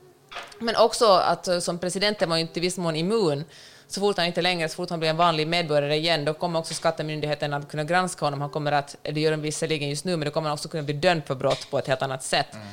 [0.59, 3.45] Men också att uh, som president är man ju inte i viss mån immun.
[3.91, 6.59] Så fort han inte längre, så fort han blir en vanlig medborgare igen, då kommer
[6.59, 8.41] också skattemyndigheten att kunna granska honom.
[8.41, 10.83] Han kommer att, det gör de visserligen just nu, men då kommer han också kunna
[10.83, 12.55] bli dömd för brott på ett helt annat sätt.
[12.55, 12.67] Mm.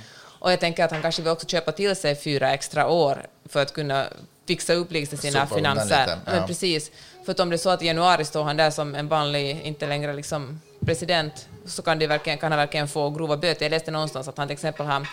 [0.45, 3.62] Och jag tänker att han kanske vill också köpa till sig fyra extra år för
[3.62, 4.05] att kunna
[4.47, 5.84] fixa upp liksom sina Sopa finanser.
[5.86, 6.31] lite, ja.
[6.31, 6.91] Men precis.
[7.25, 9.62] För att om det är så att i januari står han där som en vanlig,
[9.63, 13.65] inte längre liksom president, så kan, det verkligen, kan han verkligen få grova böter.
[13.65, 15.08] Jag läste någonstans att han till exempel har,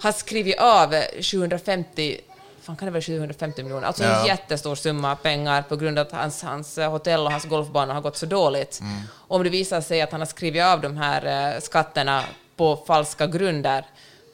[0.00, 2.20] har skrivit av 750
[2.62, 4.20] fan kan det vara 750 miljoner, alltså Ja.
[4.20, 7.94] en jättestor summa pengar på grund av att hans, hans eh, hotell och hans golfbana
[7.94, 8.80] har gått så dåligt.
[8.80, 9.00] Mm.
[9.28, 12.24] Om det visar sig att han har skrivit av de här eh, skatterna
[12.56, 13.84] på falska grunder,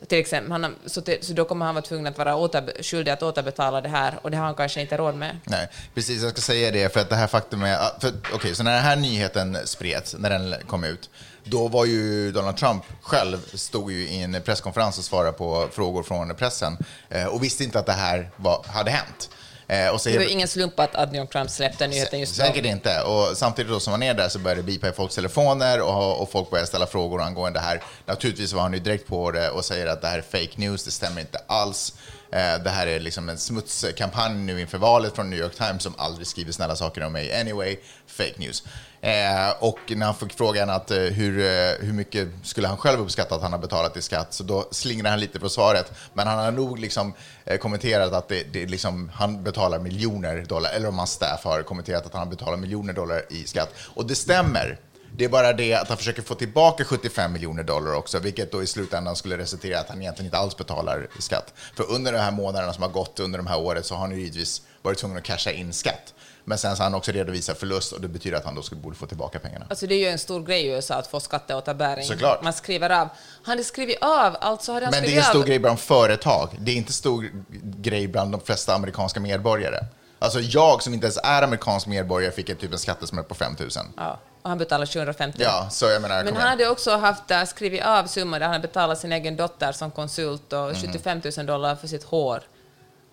[0.07, 3.13] till exempel, han så, till, så då kommer han vara tvungen att vara åter, skyldig
[3.13, 5.39] att återbetala det här och det har han kanske inte råd med.
[5.45, 6.23] Nej, precis.
[6.23, 7.77] Jag ska säga det för att det här faktum är...
[7.77, 11.11] Ah, okej, Okej, så när den här nyheten spreds, när den kom ut,
[11.45, 16.03] då var ju Donald Trump själv, stod ju i en presskonferens och svarade på frågor
[16.03, 16.77] från pressen
[17.09, 19.31] eh, och visste inte att det här var, hade hänt.
[19.71, 22.45] Eh, och Det säger, var ingen slump att, York Times släppte nyheten just då.
[22.45, 23.03] Säkert inte.
[23.03, 26.23] Och samtidigt då som han är där så börjar det bipa i folks telefoner och,
[26.23, 27.83] och folk börjar ställa frågor angående det här.
[28.07, 30.85] Naturligtvis var han ju direkt på det och säger att det här är fake news,
[30.85, 31.95] det stämmer inte alls.
[32.31, 35.95] Eh, det här är liksom en smutskampanj nu inför valet från New York Times som
[35.99, 37.77] aldrig skriver snälla saker om mig anyway.
[38.07, 38.63] Fake news.
[39.01, 43.01] Eh, och när han fick frågan att eh, hur, eh, hur mycket skulle han själv
[43.01, 45.93] uppskatta att han har betalat i skatt, så då slingrar han lite på svaret.
[46.15, 47.15] Men han har nog liksom
[47.45, 51.63] eh, kommenterat att det, det liksom, han betalar miljoner dollar, eller om hans staff har
[51.63, 53.75] kommenterat att han betalar miljoner dollar i skatt.
[53.95, 54.79] Och det stämmer.
[55.17, 58.63] Det är bara det att han försöker få tillbaka 75 miljoner dollar också, vilket då
[58.63, 61.55] i slutändan skulle resultera i att han egentligen inte alls betalar skatt.
[61.75, 64.11] För under de här månaderna som har gått under de här året så har han
[64.11, 66.15] ju givetvis varit tvungen att casha in skatt.
[66.45, 68.81] Men sen så har han också redovisat förlust och det betyder att han då skulle
[68.81, 69.67] borde få tillbaka pengarna.
[69.71, 72.05] Alltså det är ju en stor grej i USA att få skatteåterbäring.
[72.05, 72.43] Såklart.
[72.43, 73.09] Man skriver av.
[73.43, 75.47] Han hade skrivit av, alltså hade han Men det är en stor av...
[75.47, 76.57] grej bland företag.
[76.59, 77.31] Det är inte stor
[77.63, 79.85] grej bland de flesta amerikanska medborgare.
[80.19, 83.57] Alltså jag som inte ens är amerikansk medborgare fick ett typ en skattesmäll på 5
[83.61, 83.71] 000.
[83.97, 85.39] Ja, och han betalade 750.
[85.43, 88.61] Ja, så jag menar, Men han hade också haft, äh, skrivit av summor där han
[88.61, 90.75] betalat sin egen dotter som konsult och Mhm.
[90.75, 92.43] 75 000 dollar för sitt hår.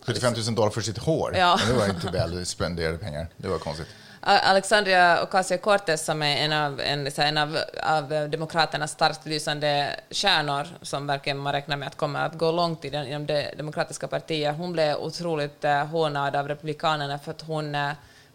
[0.06, 1.36] 75 000 dollar för sitt hår.
[1.38, 1.60] Ja.
[1.60, 3.28] Men Det var inte väl spenderade pengar.
[3.38, 3.88] Det var konstigt.
[4.28, 11.08] Alexandria Ocasio-Cortez som är en av, en, en av, av Demokraternas starkt lysande stjärnor som
[11.08, 14.56] verkligen man räknar med att kommer att gå långt i den, inom det demokratiska partiet.
[14.58, 17.76] Hon blev otroligt uh, hånad av Republikanerna för att hon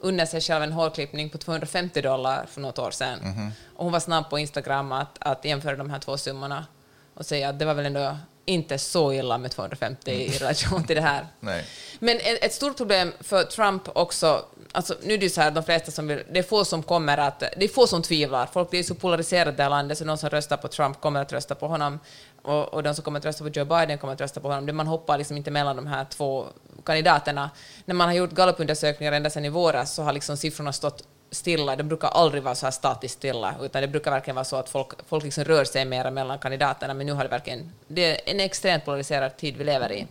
[0.01, 3.19] unnar sig själv en hårklippning på 250 dollar för något år sedan.
[3.23, 3.51] Mhm.
[3.77, 6.67] Och hon var snabb på Instagram att, att jämföra de här två summorna
[7.15, 10.97] och säga att det var väl ändå inte så illa med 250 i relation till
[10.97, 11.27] det här.
[11.99, 15.65] Men ett, stort problem för Trump också, alltså nu är det ju så här, de
[15.65, 18.47] flesta som vill, det är få som kommer att, det är få som tvivlar.
[18.47, 21.23] Folk blir så polariserade i det här landet, så de som röstar på Trump kommer
[21.23, 21.99] att rösta på honom,
[22.43, 24.77] och, och de som kommer att rösta på Joe Biden kommer att rösta på honom.
[24.77, 26.47] Man hoppar liksom inte mellan de här två
[26.85, 27.51] kandidaterna.
[27.85, 31.77] När man har gjort gallupundersökningar ända sedan i våras så har liksom siffrorna stått stilla.
[31.77, 34.69] De brukar aldrig vara så här statiskt stilla, utan det brukar verkligen vara så att
[34.69, 37.73] folk, folk liksom rör sig mer mellan kandidaterna, men nu har det verkligen...
[37.88, 40.07] Det är en extremt polariserad tid vi lever i.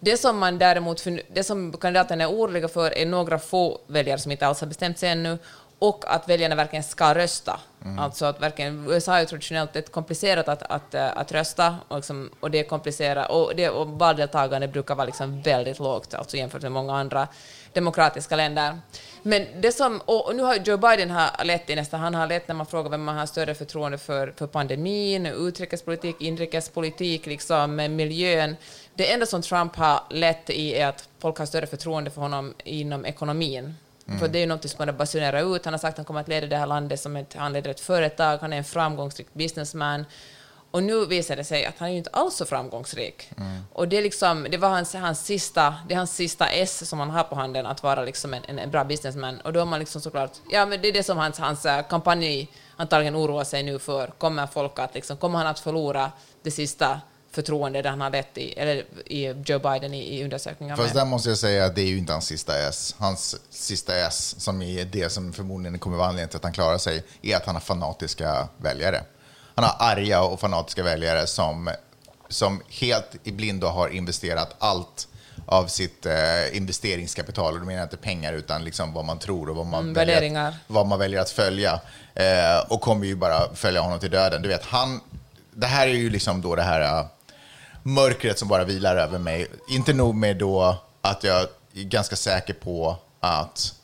[0.00, 1.04] Det som man däremot...
[1.28, 4.98] Det som kandidaterna är oroliga för är några få väljare som inte alls har bestämt
[4.98, 5.38] sig ännu,
[5.88, 7.60] och att väljarna verkligen ska rösta.
[7.98, 11.96] Alltså att verkligen, USA är ju traditionellt ett komplicerat att, att, eh, att rösta, och,
[11.96, 16.36] liksom, och det är komplicerat, och, det, och valdeltagande brukar vara liksom väldigt lågt, alltså
[16.36, 17.28] jämfört med många andra
[17.72, 18.78] demokratiska länder.
[19.22, 22.48] Men det som, och nu har Joe Biden har lett i nästan, han har lett
[22.48, 27.90] när man frågar vem man har större förtroende för, för pandemin, utrikespolitik, inrikespolitik, liksom med
[27.90, 28.56] miljön.
[28.94, 32.54] Det enda som Trump har lett i är att folk har större förtroende för honom
[32.64, 33.74] inom ekonomin.
[34.18, 35.64] För det är ju något som man basunerar ut.
[35.64, 37.70] Han har sagt att han kommer att leda det här landet som ett, han leder
[37.70, 40.04] ett företag, han är en framgångsrik businessman.
[40.70, 43.30] Och nu visar det sig att han är ju inte alls så framgångsrik.
[43.72, 46.98] Och det, är liksom, det var hans, hans, sista, det är hans sista S som
[46.98, 49.40] han har på handen, att vara liksom en, en, en bra businessman.
[49.40, 50.30] Och då har man liksom såklart...
[50.50, 54.06] Ja, men det är det som hans, hans eh, kampanj antagligen oroar sig nu för.
[54.06, 57.00] Kommer folk att liksom, kommer han att förlora det sista
[57.36, 60.76] förtroendet där han har lett i, eller i Joe Biden i, i undersökningar?
[60.76, 61.02] Fast med?
[61.02, 62.94] där måste jag säga att det är ju inte hans sista S.
[62.98, 66.78] Hans sista S, som är det som förmodligen kommer vara anledningen till att han klarar
[66.78, 69.04] sig, är att han har fanatiska väljare.
[69.54, 71.70] Han har arga och fanatiska väljare som,
[72.28, 75.08] som helt i blindo har investerat allt
[75.46, 77.54] av sitt eh, investeringskapital.
[77.54, 79.94] Och då menar jag inte pengar utan liksom vad man tror och vad man, Mm,
[79.94, 81.80] väljer, att, vad man väljer att följa.
[82.14, 84.42] Eh, och kommer ju bara följa honom till döden.
[84.42, 85.00] Du vet, han,
[85.54, 87.06] det här är ju liksom då det här eh,
[87.86, 89.46] mörkret som bara vilar över mig.
[89.68, 91.40] Inte nog med då att jag
[91.74, 93.74] är ganska säker på att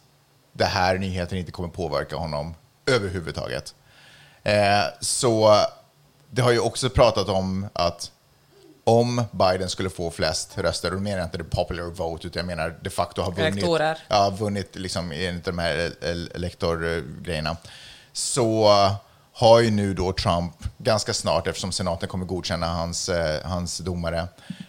[0.52, 2.54] det här nyheten inte kommer påverka honom
[2.86, 3.74] överhuvudtaget.
[4.42, 5.56] Eh, så
[6.30, 8.10] det har ju också pratat om att
[8.84, 12.40] om Biden skulle få flest röster, och då menar jag inte det popular vote, utan
[12.40, 13.98] jag menar de facto har vunnit, Elektorer.
[14.08, 17.56] ja, vunnit liksom enligt de här el- elektorgrejerna,
[18.12, 18.70] så
[19.32, 24.28] har ju nu då Trump ganska snart, eftersom senaten kommer godkänna hans, eh, hans domare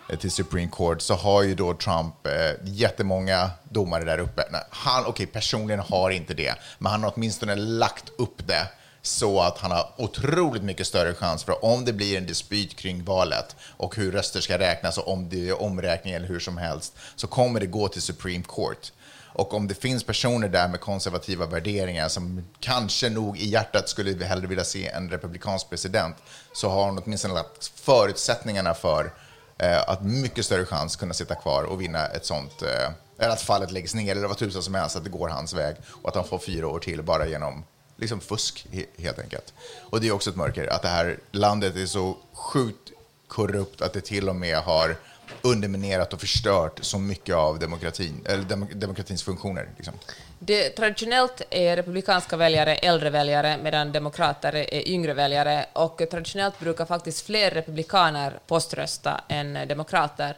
[0.09, 2.31] eh, till Supreme Court, så har ju då Trump eh,
[2.63, 4.43] jättemånga domare där uppe.
[4.51, 8.67] Nej, Han, okej, personligen har inte det, men han har åtminstone lagt upp det
[9.01, 13.03] så att han har otroligt mycket större chans för om det blir en dispyt kring
[13.03, 16.95] valet och hur röster ska räknas och om det är omräkning eller hur som helst
[17.15, 18.91] så kommer det gå till Supreme Court.
[19.33, 24.13] Och om det finns personer där med konservativa värderingar som kanske nog i hjärtat skulle
[24.13, 26.15] vi hellre vilja se en republikansk president
[26.53, 29.13] så har hon åtminstone lagt förutsättningarna för
[29.57, 33.41] eh, att mycket större chans kunna sitta kvar och vinna ett sånt, eh, eller att
[33.41, 36.15] fallet läggs ner eller vad tusan som helst, att det går hans väg och att
[36.15, 37.63] han får fyra år till bara genom
[37.97, 38.67] liksom fusk
[38.97, 39.53] helt enkelt.
[39.89, 42.91] Och det är också ett mörker, att det här landet är så sjukt
[43.27, 44.95] korrupt att det till och med har
[45.43, 49.69] underminerat och förstört så mycket av demokratin, eller dem, demokratins funktioner.
[49.77, 49.93] Liksom.
[50.39, 56.85] Det, traditionellt är republikanska väljare äldre väljare medan demokrater är yngre väljare och traditionellt brukar
[56.85, 60.37] faktiskt fler republikaner poströsta än demokrater.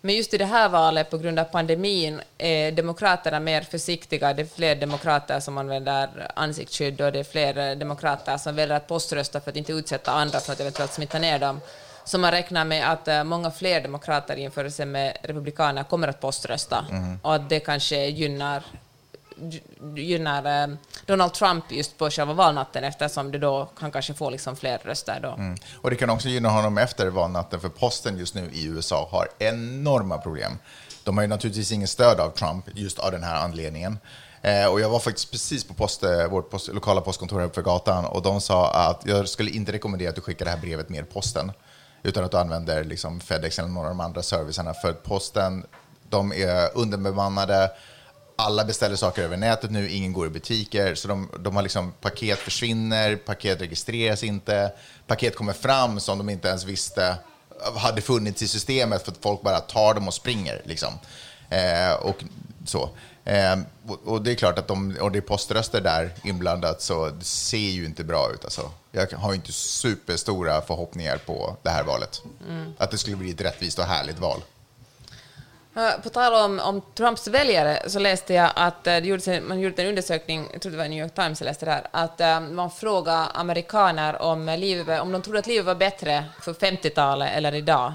[0.00, 4.32] Men just i det här valet, på grund av pandemin, är demokraterna mer försiktiga.
[4.32, 8.88] Det är fler demokrater som använder ansiktsskydd och det är fler demokrater som väljer att
[8.88, 11.60] poströsta för att inte utsätta andra för att eventuellt smitta ner dem.
[12.06, 16.20] Så man räknar med att eh, många fler demokrater i jämförelse med republikaner kommer att
[16.20, 16.84] poströsta
[17.22, 18.62] och att det kanske gynnar
[19.96, 24.56] gynnar eh, Donald Trump just på själva valnatten eftersom det då kan kanske få liksom
[24.56, 25.28] fler röster då.
[25.28, 25.56] Mm.
[25.82, 29.28] Och det kan också gynna honom efter valnatten, för posten just nu i USA har
[29.38, 30.58] enorma problem.
[31.04, 33.98] De har ju naturligtvis ingen stöd av Trump just av den här anledningen.
[34.42, 37.54] Eh, och jag var faktiskt precis på post, eh, vårt post, lokala postkontor här uppe
[37.54, 40.58] för gatan och de sa att jag skulle inte rekommendera att du skickar det här
[40.58, 41.52] brevet med posten
[42.06, 44.74] utan att du använder liksom Fedex eller några av de andra servicerna.
[44.74, 45.66] För posten,
[46.08, 47.70] de är underbemannade,
[48.36, 51.92] alla beställer saker över nätet nu, ingen går i butiker, så de, de har liksom
[52.00, 54.72] paket försvinner, paket registreras inte,
[55.06, 57.16] paket kommer fram som de inte ens visste
[57.76, 60.62] hade funnits i systemet för att folk bara tar dem och springer.
[60.64, 60.92] Liksom.
[61.50, 62.24] Eh, och
[62.64, 62.90] så.
[63.26, 67.08] Eh, och, och det är klart att de, och det är poströster där inblandat, så
[67.08, 68.44] det ser ju inte bra ut.
[68.44, 68.70] Alltså.
[68.92, 72.22] Jag har ju inte superstora förhoppningar på det här valet.
[72.78, 74.42] Att det skulle bli ett rättvist och härligt val.
[76.02, 79.88] På tal om, om Trumps väljare så läste jag att eh, en, man gjorde en
[79.88, 82.70] undersökning, jag tror det var New York Times jag läste det här, att eh, man
[82.70, 87.92] frågade amerikaner om, livet, om de trodde att livet var bättre för 50-talet eller idag.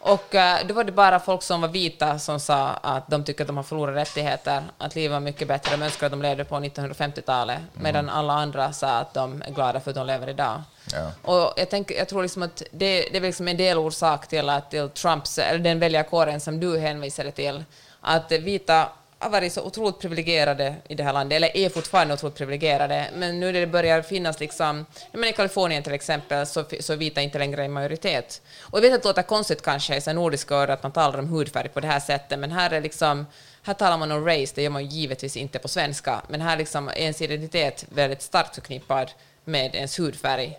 [0.00, 3.44] Och eh, då var det bara folk som var vita som sa att de tycker
[3.44, 6.44] att de har förlorat rättigheter, att livet var mycket bättre, de önskar att de levde
[6.44, 10.62] på 1950-talet, medan alla andra sa att de är glada för att de lever idag.
[10.92, 11.32] Ja.
[11.32, 14.70] Och jag, tänker, jag tror liksom att det, det är liksom en delorsak till att
[14.70, 17.64] till Trumps, eller den väljarkåren som du hänvisade till,
[18.00, 18.88] att vita
[19.20, 23.40] har varit så otroligt privilegierade i det här landet, eller är fortfarande otroligt privilegierade, men
[23.40, 27.20] nu när det börjar finnas liksom, menar i Kalifornien till exempel, så, så är vita
[27.20, 28.42] inte längre i majoritet.
[28.60, 31.28] Och jag vet att det låter konstigt kanske i nordiska öron att man talar om
[31.28, 33.26] hudfärg på det här sättet, men här är liksom,
[33.62, 36.88] här talar man om race, det gör man givetvis inte på svenska, men här liksom
[36.88, 39.10] är ens identitet väldigt starkt förknippad
[39.44, 40.58] med ens hudfärg.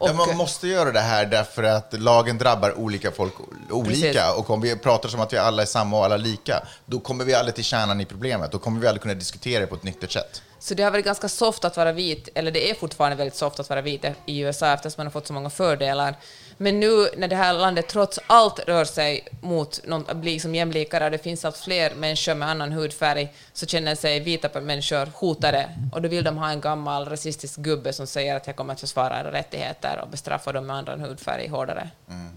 [0.00, 3.34] Och, Ja, man måste göra det här därför att lagen drabbar olika folk
[3.70, 4.12] olika.
[4.12, 4.36] Precis.
[4.36, 7.24] Och om vi pratar som att vi alla är samma och alla lika, då kommer
[7.24, 8.52] vi aldrig till kärnan i problemet.
[8.52, 10.42] Då kommer vi aldrig kunna diskutera det på ett nyktert sätt.
[10.58, 13.60] Så det har varit ganska soft att vara vit, eller det är fortfarande väldigt soft
[13.60, 16.16] att vara vit i USA eftersom man har fått så många fördelar.
[16.62, 21.04] Men nu när det här landet trots allt rör sig mot att bli liksom jämlikare
[21.04, 25.70] och det finns allt fler människor med annan hudfärg så känner sig vita människor hotade
[25.92, 28.80] och då vill de ha en gammal rasistisk gubbe som säger att jag kommer att
[28.80, 31.90] försvara era rättigheter och bestraffa dem med annan hudfärg hårdare.
[32.08, 32.36] Mm.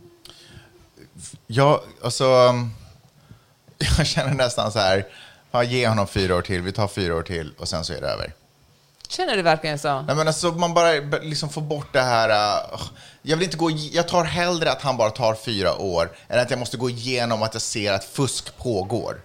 [1.48, 2.26] Ja, alltså...
[2.26, 2.74] Um,
[3.98, 5.06] jag känner nästan så här,
[5.64, 8.08] ge honom fyra år till, vi tar fyra år till och sen så är det
[8.08, 8.34] över.
[9.10, 10.02] Känner du verkligen så?
[10.02, 12.30] Nej, men alltså, man bara liksom får bort det här...
[12.30, 12.82] uh,
[13.22, 16.50] jag, vill inte gå, jag tar hellre att han bara tar fyra år än att
[16.50, 19.22] jag måste gå igenom att jag ser att fusk pågår.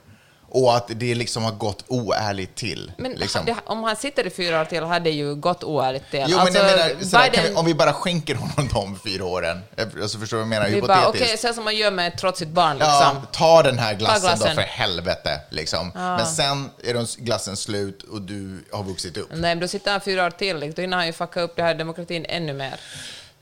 [0.50, 2.92] Och att det liksom har gått oärligt till.
[2.98, 3.44] Men liksom.
[3.44, 6.24] det, om han sitter i fyra år till hade det ju gått oärligt till.
[6.28, 9.24] Jo, Alltså, men jag menar, sådär, Biden- vi, om vi bara skänker honom de fyra
[9.24, 9.60] åren,
[10.02, 10.66] alltså förstår du vad jag menar?
[10.68, 11.08] Vi Hypotetiskt.
[11.08, 12.92] okej, så som man gör med ett trotsigt barn liksom.
[12.92, 14.48] Ja, ta den här glassen, glassen.
[14.48, 15.40] då för helvete.
[15.50, 15.90] Liksom.
[15.94, 19.28] Men sen är glassen slut och du har vuxit upp.
[19.30, 21.62] Nej, men då sitter han fyra år till, då hinner han ju fucka upp det
[21.62, 22.74] här demokratin ännu mer.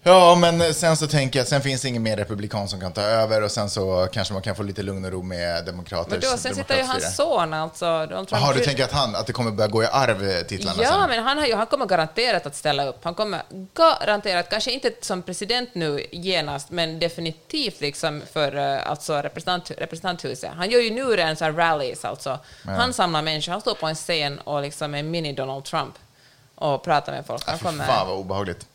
[0.09, 3.01] Ja, men sen så tänker jag sen finns det ingen mer republikan som kan ta
[3.01, 6.11] över och sen så kanske man kan få lite lugn och ro med demokrater.
[6.11, 8.29] Men då, sen sitter ju hans son, alltså Trump.
[8.31, 11.11] Jaha, du tänker att, han, att det kommer börja gå i arv, titlarna Ja, sen?
[11.11, 13.05] men han, har ju, han kommer garanterat att ställa upp.
[13.05, 13.43] Han kommer
[13.75, 20.51] garanterat, kanske inte som president nu genast, men definitivt liksom för eh, alltså representant, representanthuset.
[20.57, 22.39] Han gör ju nu en sån här rallies, alltså.
[22.65, 25.95] Han samlar människor, han står på en scen och liksom är mini-Donald Trump
[26.55, 27.43] och pratar med folk.
[27.47, 27.85] Han Äh, Fy kommer...
[27.87, 28.67] fan vad obehagligt.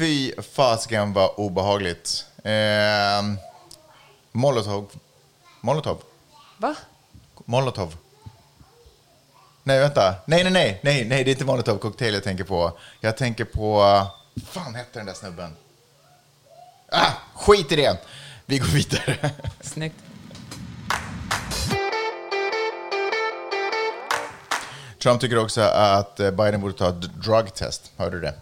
[0.00, 2.26] Fy fasiken vad obehagligt.
[2.44, 3.22] Eh,
[4.32, 4.90] Molotov.
[5.60, 6.02] Molotov.
[6.58, 6.74] Va?
[7.44, 7.96] Molotov.
[9.62, 10.14] Nej, vänta.
[10.26, 12.78] Nej, nej, nej, nej, nej, det är inte Molotov cocktail jag tänker på.
[13.00, 13.82] Jag tänker på...
[14.46, 15.56] fan hette den där snubben?
[16.88, 17.98] Ah, skit i det.
[18.46, 19.30] Vi går vidare.
[19.60, 19.96] Snyggt.
[25.02, 27.92] Trump tycker också att eh, Biden borde ta ett drugtest.
[27.96, 28.34] Hörde du det?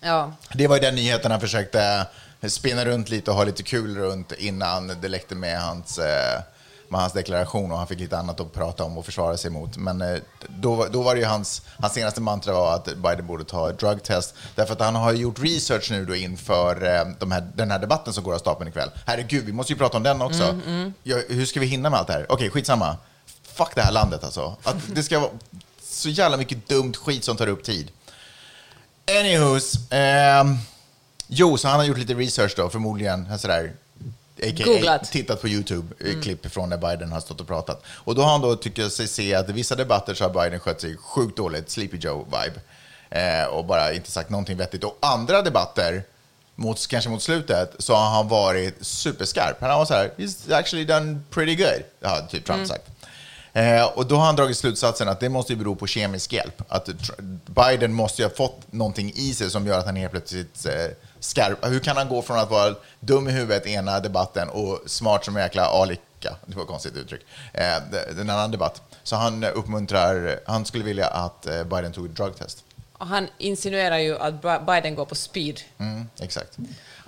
[0.00, 0.32] Ja.
[0.54, 2.06] Det var ju den nyheten han försökte
[2.48, 6.40] spinna runt lite och ha lite kul runt innan det läckte med hans, eh,
[6.88, 9.76] med hans deklaration och han fick lite annat att prata om och försvara sig mot.
[9.76, 10.18] Men eh,
[10.48, 13.78] då, då var det ju hans, hans senaste mantra var att Biden borde ta ett
[13.78, 14.34] drugtest.
[14.54, 18.12] Därför att han har gjort research nu då inför eh, de här, den här debatten
[18.12, 18.90] som går av stapeln ikväll.
[19.06, 20.60] Herregud, vi måste ju prata om den också.
[21.02, 22.26] Ja, hur ska vi hinna med allt det här?
[22.28, 22.96] Okej, skitsamma.
[23.54, 24.56] Fuck det här landet alltså.
[24.62, 25.30] Att det ska vara
[25.82, 27.90] så jävla mycket dumt skit som tar upp tid.
[29.20, 29.74] Anywhos.
[29.90, 30.56] ehm,
[31.26, 33.38] jo, så han har gjort lite research då, förmodligen.
[33.38, 33.72] Sådär,
[34.42, 34.64] a.k.a.
[34.64, 35.12] Googlat.
[35.12, 37.82] tittat på YouTube-klipp från när Biden har stått och pratat.
[37.86, 40.60] Och då har han då tycker sig se att i vissa debatter så har Biden
[40.60, 42.60] skött sig sjukt dåligt, Sleepy Joe-vibe.
[43.10, 44.84] Eh, och bara inte sagt någonting vettigt.
[44.84, 46.02] Och andra debatter,
[46.54, 49.60] mot, kanske mot slutet, så har han varit superskarp.
[49.60, 52.90] Han var så här, he's actually done pretty good, har typ Trump sagt.
[53.52, 56.62] Eh, och då har han dragit slutsatsen att det måste ju bero på kemisk hjälp.
[56.68, 56.88] Att
[57.46, 60.72] Biden måste ju ha fått någonting i sig som gör att han helt plötsligt eh,
[61.20, 61.58] skarp.
[61.66, 65.24] Hur kan han gå från att vara dum i huvudet i ena debatten och smart
[65.24, 67.20] som en jäkla alika, det var ett konstigt uttryck,
[67.52, 67.76] eh,
[68.16, 68.82] den annan debatt.
[69.02, 72.64] Så han uppmuntrar, han skulle vilja att eh, Biden tog ett drugtest.
[72.98, 75.60] Han insinuerar ju att Bi- Biden går på speed.
[75.78, 76.56] Mm, exakt.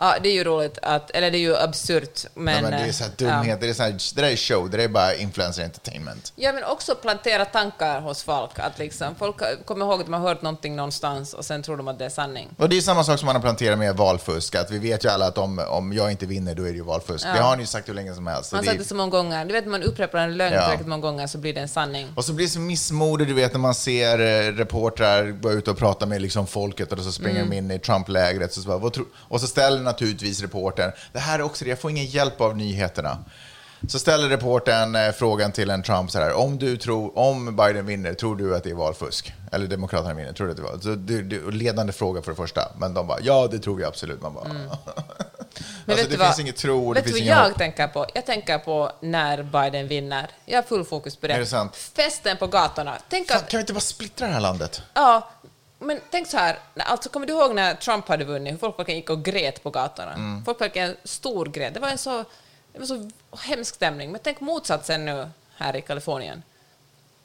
[0.02, 2.44] Ja, det är ju roligt, att, eller det är ju absurt, men...
[2.44, 3.56] Men, men det är så här eh, dumhet, ja.
[3.60, 6.32] det, är så här, det där är show, det där är bara influencer entertainment.
[6.36, 8.58] Ja, men också plantera tankar hos folk.
[8.58, 11.88] Att liksom, folk kommer ihåg att de har hört någonting någonstans och sen tror de
[11.88, 12.48] att det är sanning.
[12.56, 15.08] Och det är samma sak som man har planterat med valfusk, att vi vet ju
[15.08, 17.24] alla att om, om jag inte vinner då är det ju valfusk.
[17.24, 18.52] Det har han ju sagt hur länge som helst.
[18.52, 19.44] Man har sagt det så många gånger.
[19.44, 20.62] Du vet, man upprepar en lögn Ja.
[20.62, 22.08] tillräckligt många gånger så blir det en sanning.
[22.16, 25.68] Och så blir det så missmodigt, du vet, när man ser eh, reportrar gå ut
[25.68, 27.50] och prata med liksom, folket och så springer Mm.
[27.50, 28.52] de in i Trump-lägret.
[28.52, 31.80] Så, så, bara, vad och så ställer naturligtvis reportern, det här är också det, jag
[31.80, 33.18] får ingen hjälp av nyheterna.
[33.88, 37.86] Så ställer reportern eh, frågan till en Trump så här, om du tror, om Biden
[37.86, 39.32] vinner, tror du att det är valfusk?
[39.52, 40.82] Eller Demokraterna vinner, tror du att det är val?
[40.82, 43.84] Så det, det, ledande fråga för det första, men de bara, ja det tror vi
[43.84, 44.22] absolut.
[44.22, 47.48] Man bara, Men alltså, vet det du finns vad, inget tro, vet du vad jag
[47.48, 47.58] hopp.
[47.58, 48.06] tänker på?
[48.14, 50.30] Jag tänker på när Biden vinner.
[50.44, 51.34] Jag har full fokus på det.
[51.50, 51.68] Det?
[51.72, 52.98] Festen på gatorna.
[53.08, 54.82] Tänk Fan, att, kan vi inte bara splittra det här landet?
[54.94, 55.30] ja,
[55.82, 59.00] men tänk så här, alltså kommer du ihåg när Trump hade vunnit, hur folk verkligen
[59.00, 60.12] gick och grät på gatorna?
[60.12, 60.44] Mm.
[60.44, 61.74] Folk verkligen stor grät.
[61.74, 62.24] Det var en så,
[62.72, 64.12] det var så hemsk stämning.
[64.12, 66.42] Men tänk motsatsen nu här i Kalifornien.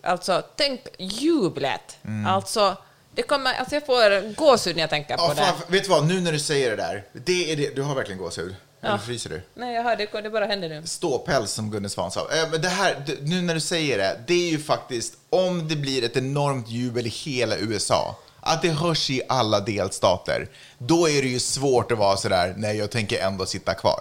[0.01, 1.97] Alltså, tänk jublet.
[2.05, 2.25] Mm.
[2.33, 2.77] Alltså,
[3.15, 5.35] det kommer, alltså jag får gåshud när jag tänker på Ja, det.
[5.41, 7.95] fan, vet du vad, nu när du säger det där, det är det, du har
[7.95, 8.55] verkligen gåshud.
[8.81, 9.41] Eller fryser du?
[9.53, 10.87] Nej, jag hör det, det bara händer nu.
[10.87, 12.19] Ståpäls som Gunde Svan sa.
[12.19, 15.67] Eh, Men det här, det- nu när du säger det, det är ju faktiskt om
[15.67, 18.15] det blir ett enormt jubel i hela USA,
[18.47, 22.77] att det hörs i alla delstater, då är det ju svårt att vara sådär, nej
[22.77, 23.99] jag tänker ändå sitta kvar.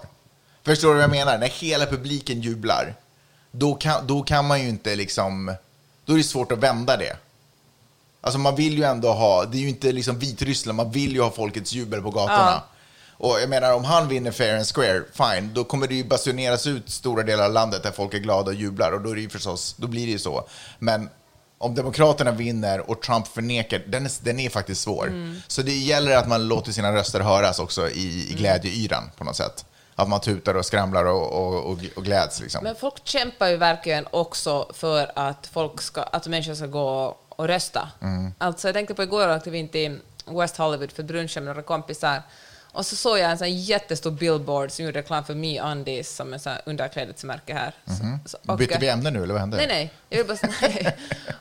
[0.65, 1.39] Förstår du vad jag menar?
[1.39, 2.95] När hela publiken jublar,
[3.51, 5.55] då kan, då kan man ju inte liksom,
[6.05, 7.17] då är det svårt att vända det.
[8.21, 11.21] Alltså man vill ju ändå ha, det är ju inte liksom Vitryssland, man vill ju
[11.21, 12.63] ha folkets jubel på gatorna.
[13.19, 16.67] Och jag menar om han vinner fair and square, fine, då kommer det ju basuneras
[16.67, 19.21] ut stora delar av landet där folk är glada och jublar och då är det
[19.21, 20.49] ju förstås, då blir det ju så.
[20.79, 21.09] Men
[21.59, 25.13] om Demokraterna vinner och Trump förnekar, den är, den är faktiskt svår.
[25.47, 29.37] Så det gäller att man låter sina röster höras också i, i glädjeyran på något
[29.37, 29.65] sätt.
[29.95, 32.65] Att man tutar och skramlar och, och, och, och gläds liksom.
[32.65, 37.47] Men folk kämpar ju verkligen också för att, folk ska, att människor ska gå och
[37.47, 37.89] rösta.
[38.03, 38.35] Mm.
[38.39, 41.63] Alltså jag tänkte på igår åkte vi in till West Hollywood för brunchen med några
[41.63, 42.23] kompisar
[42.77, 46.33] och så såg jag en sån jättestor billboard som gjorde reklam för Me Undies som
[46.35, 47.73] är ett underklädesmärke här.
[47.87, 48.59] Så, så, och-.
[48.59, 49.57] Bytte vi ämne nu eller vad hände?
[49.57, 49.93] Nej, nej.
[50.09, 50.97] Jag vill bara, nej.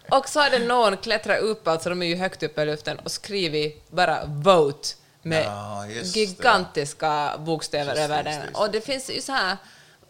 [0.09, 3.11] Och så hade någon klättrat upp, alltså de är ju högt uppe i luften, och
[3.11, 4.87] skrivit bara vote
[5.21, 6.19] med Ja, just det.
[6.19, 8.33] gigantiska bokstäver över den.
[8.45, 8.57] just.
[8.57, 9.57] Och det finns ju så här,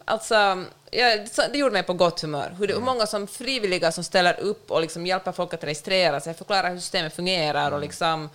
[0.04, 1.16] alltså, ja,
[1.52, 2.54] det gjorde mig på gott humör.
[2.58, 2.84] Hur, det, Mm.
[2.86, 6.70] hur många som frivilliga som ställer upp och liksom hjälper folk att registrera sig, förklarar
[6.70, 7.74] hur systemet fungerar Mm.
[7.74, 8.30] och liksom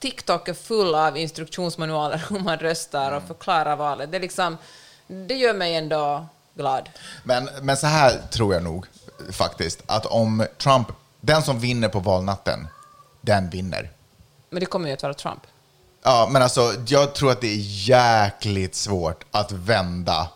[0.00, 3.16] TikTok är full av instruktionsmanualer hur man röstar Mm.
[3.22, 4.12] och förklarar valet.
[4.12, 4.56] Det, liksom,
[5.06, 6.88] det gör mig ändå glad.
[7.24, 8.86] Men, men så här tror jag nog
[9.32, 10.88] faktiskt, att om Trump,
[11.20, 12.68] den som vinner på valnatten,
[13.20, 13.90] den vinner.
[14.50, 15.42] Men det kommer ju att vara Trump.
[16.02, 20.28] Ja, men alltså jag tror att det är jäkligt svårt att vända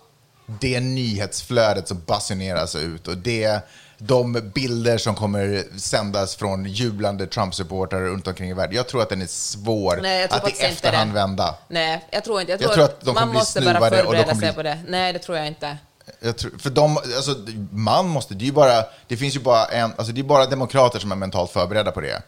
[0.46, 3.62] det nyhetsflödet som basuneras ut och det,
[4.06, 8.76] de bilder som kommer sändas från jublande Trump-supportrar runt omkring i världen.
[8.76, 11.14] Jag tror att den är svår Nej, tror att i efterhand det.
[11.14, 11.54] vända.
[11.68, 12.52] Nej, jag tror inte.
[12.52, 14.40] Jag Jag tror, tror att, de kommer man bli måste bara snuvade och förbereda kommer
[14.40, 14.78] sig bli- på det.
[14.88, 15.76] Nej, det tror jag inte.
[16.20, 17.36] Jag tror, för de, alltså,
[17.70, 20.46] man måste, det är ju bara, det finns ju bara en, alltså det är bara
[20.46, 22.22] demokrater som är mentalt förberedda på det.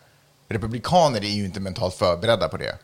[0.48, 2.78] Republikaner är ju inte mentalt förberedda på det.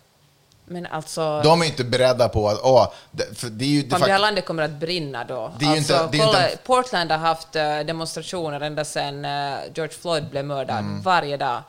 [0.73, 4.01] Men alltså, De är inte beredda på att, åh, det, för det är ju fan,
[4.01, 5.53] det här landet kommer att brinna då.
[5.59, 8.61] Det är ju alltså, inte- det är ju kolla, inte- Portland har haft eh, demonstrationer
[8.61, 11.03] ända sedan eh, George Floyd blev mördad, Mm.
[11.03, 11.63] varje dag.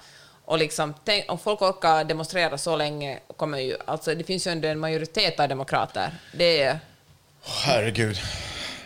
[0.46, 4.52] Och liksom, tänk, om folk orkar demonstrera så länge, kommer ju, alltså, det finns ju
[4.52, 6.12] ändå en majoritet av demokrater.
[6.34, 6.80] Det är,
[7.46, 8.18] herregud.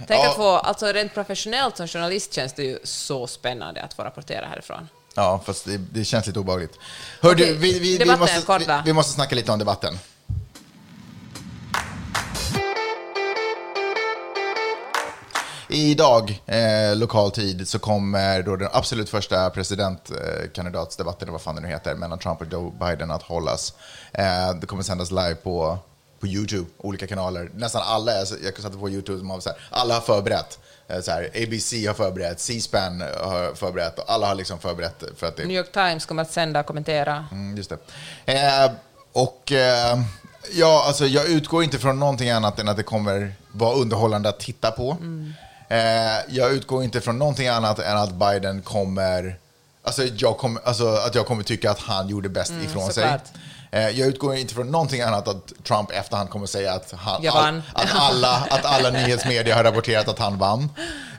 [0.07, 0.30] Tänk Ja.
[0.30, 4.45] att få, alltså rent professionellt som journalist känns det ju så spännande att få rapportera
[4.45, 4.89] härifrån.
[5.16, 6.80] Ja, fast det, det känns lite obehagligt.
[7.22, 8.82] Hör Okej, du, vi, vi, vi, debatten, måste, kort, vi, va?
[8.86, 9.97] vi måste snacka lite om debatten.
[15.70, 21.61] Idag, eh, lokal tid, så kommer då den absolut första presidentkandidatsdebatten, eller vad fan det
[21.61, 23.74] nu heter, mellan Trump och Joe Biden att hållas.
[24.13, 25.78] Eh, det kommer sändas live på,
[26.20, 27.49] på YouTube, olika kanaler.
[27.53, 30.59] Nästan alla, är- jag satte på YouTube, som har så här, alla har förberett.
[30.88, 35.28] Eh, Så här, ABC har förberett, C-SPAN har förberett, och alla har liksom förberett för
[35.28, 37.26] att det New York Times kommer att sända och kommentera.
[37.32, 37.78] Mm, just det.
[38.34, 38.72] Eh,
[39.14, 40.00] och eh,
[40.54, 44.40] ja, alltså jag utgår inte från någonting annat än att det kommer vara underhållande att
[44.40, 44.98] titta på.
[45.70, 45.78] Eh,
[46.30, 49.40] jag utgår inte från någonting annat än att Biden kommer,
[49.84, 52.94] alltså, jag kommer, alltså att jag kommer tycka att han gjorde bäst ifrån sig.
[52.94, 53.24] såklart.
[53.76, 57.64] Eh, jag utgår inte från någonting annat att Trump efterhand kommer säga att, han, vann.
[57.74, 60.70] att, alla, att alla nyhetsmedier har rapporterat att han vann.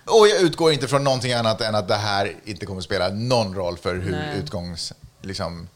[0.05, 3.55] Och jag utgår inte från någonting annat än att det här inte kommer spela någon
[3.55, 4.39] roll för hur Nej.
[4.39, 4.93] utgångs,
[5.23, 5.69] liksom,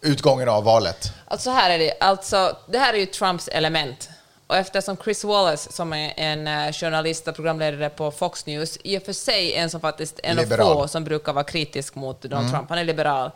[0.00, 1.12] utgången av valet.
[1.28, 4.08] Alltså här är det, alltså, det här är ju Trumps element.
[4.46, 8.98] Och eftersom Chris Wallace, som är en eh, journalist och programledare på Fox News, i
[8.98, 10.74] och för sig en som faktiskt en av Liberal.
[10.74, 12.68] få som brukar vara kritisk mot Donald Trump.
[12.68, 13.30] Han är liberal.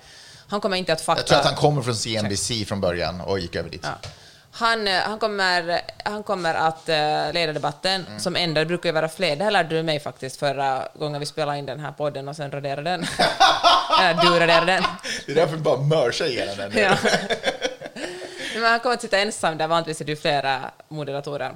[0.48, 1.20] Han kommer inte att fatta...
[1.20, 3.80] Jag tror att han kommer från CNBC från början och gick över dit.
[3.84, 4.08] Ja.
[4.50, 8.20] Han, eh, han, kommer, han kommer att eh, leda debatten Mm.
[8.20, 8.60] som enda.
[8.60, 9.36] Det brukar ju vara fler.
[9.36, 12.36] Det här lärde du mig faktiskt förra gången vi spelade in den här podden och
[12.36, 13.06] sen raderade den.
[14.22, 14.82] Du raderade den.
[15.26, 16.72] Det är därför vi bara mörsar igenom den.
[16.76, 16.96] Ja.
[18.54, 21.52] Men han kommer att sitta ensam där, vanligtvis är det ju flera moderatorer.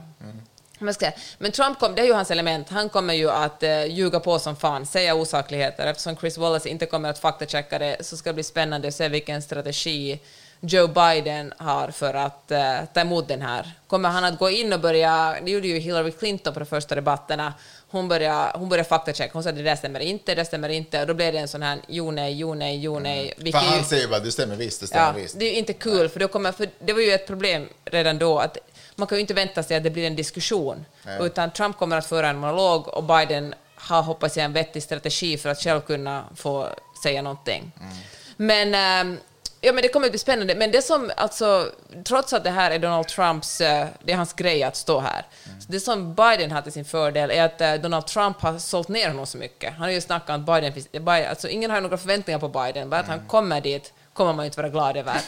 [1.38, 2.68] Men, Trump kom, det är ju hans element.
[2.70, 5.86] Han kommer ju att uh, ljuga på som fan, säga osakligheter.
[5.86, 9.08] Eftersom Chris Wallace inte kommer att faktachecka det så ska det bli spännande att se
[9.08, 10.20] vilken strategi
[10.62, 13.70] Joe Biden har för att eh, ta emot den här.
[13.86, 16.94] Kommer han att gå in och börja, det gjorde ju Hillary Clinton på de första
[16.94, 17.54] debatterna,
[17.90, 21.06] hon började, hon började faktachecka, hon sa det där stämmer inte, det stämmer inte, och
[21.06, 23.34] då blev det en sån här jo nej, jo nej, jo nej.
[23.36, 25.38] För vilket ju- han säger bara, det stämmer visst, det stämmer Ja, visst.
[25.38, 28.18] det är ju inte kul, för, då kommer, för det var ju ett problem redan
[28.18, 28.58] då, att
[29.00, 30.84] man kan ju inte vänta sig att det blir en diskussion,
[31.20, 35.38] utan Trump kommer att föra en monolog och Biden har, hoppas jag, en vettig strategi
[35.38, 36.68] för att själv kunna få
[37.02, 37.72] säga någonting.
[38.36, 39.18] Men, ehm,
[39.60, 40.54] ja, men det kommer att bli spännande.
[40.54, 41.66] Men det som, alltså,
[42.04, 45.26] trots att det här är Donald Trumps, eh, det är hans grej att stå här,
[45.60, 48.88] så det som Biden har till sin fördel är att eh, Donald Trump har sålt
[48.88, 49.72] ner honom så mycket.
[49.72, 53.00] Han har ju snackat om att Biden, alltså, ingen har några förväntningar på Biden, bara
[53.00, 55.20] att han kommer dit kommer man ju inte vara glad över.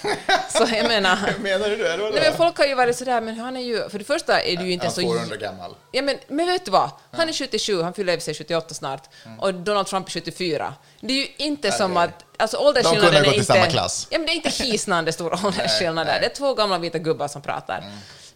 [0.48, 1.18] Så jag menar...
[1.40, 1.96] Menar du det?
[1.96, 3.88] Nej, men folk har ju varit sådär, men han är ju...
[3.88, 5.00] För det första är du ju inte Han så...
[5.00, 5.74] är 200 gammal.
[5.92, 6.90] Ja, men, men vet du vad?
[7.10, 9.08] Han är 77, han fyller i sig 78 snart,
[9.38, 10.74] och Donald Trump är 74.
[11.00, 12.04] Det är ju inte som nej.
[12.04, 12.24] att...
[12.36, 13.52] Alltså åldersskillnaden kunde ha är gått i inte...
[13.52, 14.06] samma klass.
[14.10, 16.12] Ja, men det är inte hisnande stor åldersskillnad där.
[16.12, 16.20] nej.
[16.20, 17.84] Det är två gamla vita gubbar som pratar.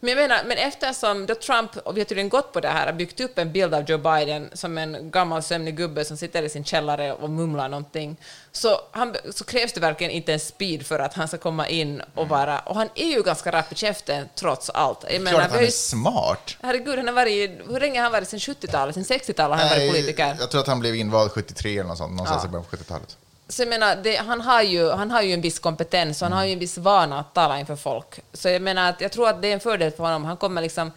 [0.01, 2.87] Men jag menar, men eftersom då Trump, och vi har tydligen gått på det här,
[2.87, 6.43] har byggt upp en bild av Joe Biden som en gammal sömnig gubbe som sitter
[6.43, 8.17] i sin källare och mumlar någonting,
[8.53, 12.03] så, han, så krävs det verkligen inte en speed för att han ska komma in
[12.15, 12.59] och vara...
[12.59, 15.05] Och han är ju ganska rapp i käften trots allt.
[15.11, 16.57] Jag Klart att han ju är smart.
[16.63, 18.29] Herregud, han har varit, hur länge har han varit?
[18.29, 18.95] Sen 70-talet?
[18.95, 20.37] Sen 60-talet har han varit politiker.
[20.41, 22.49] jag tror att han blev invald 73 eller något sånt, någonstans Ja.
[22.49, 23.17] i början på 70-talet.
[23.49, 26.39] Så jag menar, det, han, har ju, han har ju en viss kompetens och han
[26.39, 28.21] har ju en viss vana att tala inför folk.
[28.33, 30.25] Så jag menar, att jag tror att det är en fördel för honom.
[30.25, 30.93] Han kommer liksom...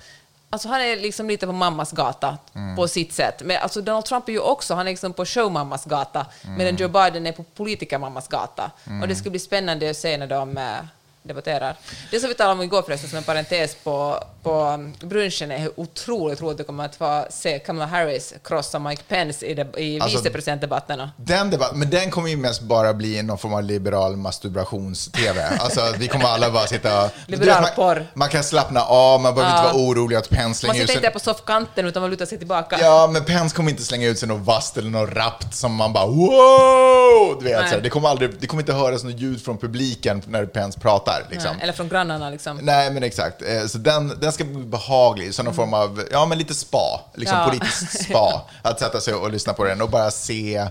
[0.51, 2.37] Alltså han är liksom lite på mammas gata
[2.75, 3.41] på sitt sätt.
[3.45, 6.25] Men alltså Donald Trump är ju också, han är liksom på showmammas gata,
[6.57, 8.71] medan Joe Biden är på politikermammas gata.
[9.01, 10.77] Och det ska bli spännande att se när de eh,
[11.23, 11.75] debatterar.
[12.11, 15.57] Det som vi talade om igår förresten, som en parentes på, på um, brunchen, är
[15.57, 19.65] hur otroligt roligt det kommer att få se Kamala Harris krossa Mike Pence i, de,
[19.77, 21.11] i Alltså, vicepresidentdebatterna.
[21.17, 25.43] Den debatt, men den kommer ju mest bara bli någon form av liberal masturbations-tv.
[25.59, 27.09] Alltså vi kommer alla bara sitta...
[27.25, 29.63] Liberal vet, man, man kan slappna av, man behöver Ja.
[29.63, 30.95] inte vara orolig att Pence Man slänger ut sitter sig...
[31.07, 32.77] inte på soffkanten utan man lutar sig tillbaka.
[32.81, 35.93] Ja, men Pence kommer inte slänga ut sig något vasst eller något rappt som man
[35.93, 37.37] bara wow!
[37.39, 40.21] Du vet, så här, det, kommer aldrig, det kommer inte höras något ljud från publiken
[40.27, 41.08] när Pence pratar.
[41.29, 41.51] Liksom.
[41.55, 42.57] Nej, Eller från grannarna liksom.
[42.61, 43.41] Nej, men exakt.
[43.41, 47.01] Eh, Så den, den ska bli behaglig, som någon form av, ja men lite spa,
[47.15, 47.45] liksom Ja.
[47.47, 48.41] politiskt spa.
[48.61, 50.67] Att sätta sig och lyssna på den och bara se,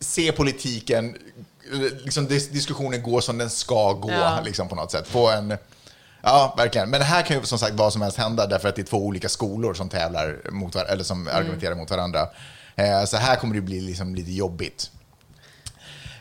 [0.00, 1.16] se politiken,
[2.04, 4.40] liksom dis- diskussionen gå som den ska gå, Ja.
[4.44, 5.08] liksom på något sätt.
[5.08, 5.56] Få en,
[6.22, 6.90] ja verkligen.
[6.90, 8.96] Men här kan ju som sagt vad som helst hända, därför att det är två
[9.06, 12.28] olika skolor som tävlar mot eller som argumenterar mot varandra.
[12.76, 14.90] Eh, Så här kommer det bli liksom lite jobbigt.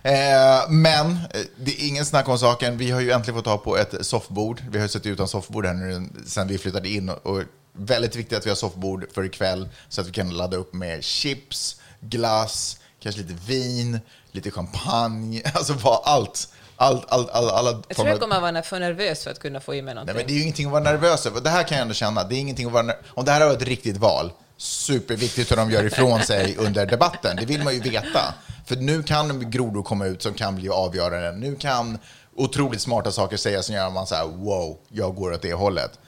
[0.04, 2.78] Eh, men eh, det är ingen snack om saken.
[2.78, 4.62] Vi har ju äntligen fått ta på ett soffbord.
[4.72, 7.10] Vi har ju suttit utan soffbord här nu sen vi flyttade in.
[7.10, 7.42] Och,
[7.80, 11.04] väldigt viktigt att vi har soffbord för ikväll så att vi kan ladda upp med
[11.04, 14.00] chips, glass, kanske lite vin,
[14.32, 15.42] lite champagne.
[15.54, 16.48] Alltså vad, allt.
[16.82, 19.76] Allt, allt, allt, alla Jag tror jag kommer vara för nervös för att kunna få
[19.76, 20.16] i mig Nej, någonting.
[20.16, 21.42] men det är ju ingenting att vara nervös över.
[21.42, 22.24] Det här kan jag ändå känna.
[22.24, 25.72] Det är ingenting att vara Om det här var ett riktigt val, superviktigt hur de
[25.72, 27.36] gör ifrån sig under debatten.
[27.36, 28.34] Det vill man ju veta.
[28.66, 31.32] För nu kan grodor komma ut som kan bli avgörande.
[31.32, 31.98] Nu kan
[32.36, 36.00] otroligt smarta saker sägas som gör att man säger wow, jag går åt det hållet.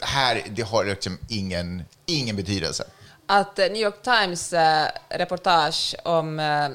[0.00, 2.84] Här, det har liksom ingen, ingen betydelse.
[3.26, 6.68] Att New York Times eh, reportage om, eh,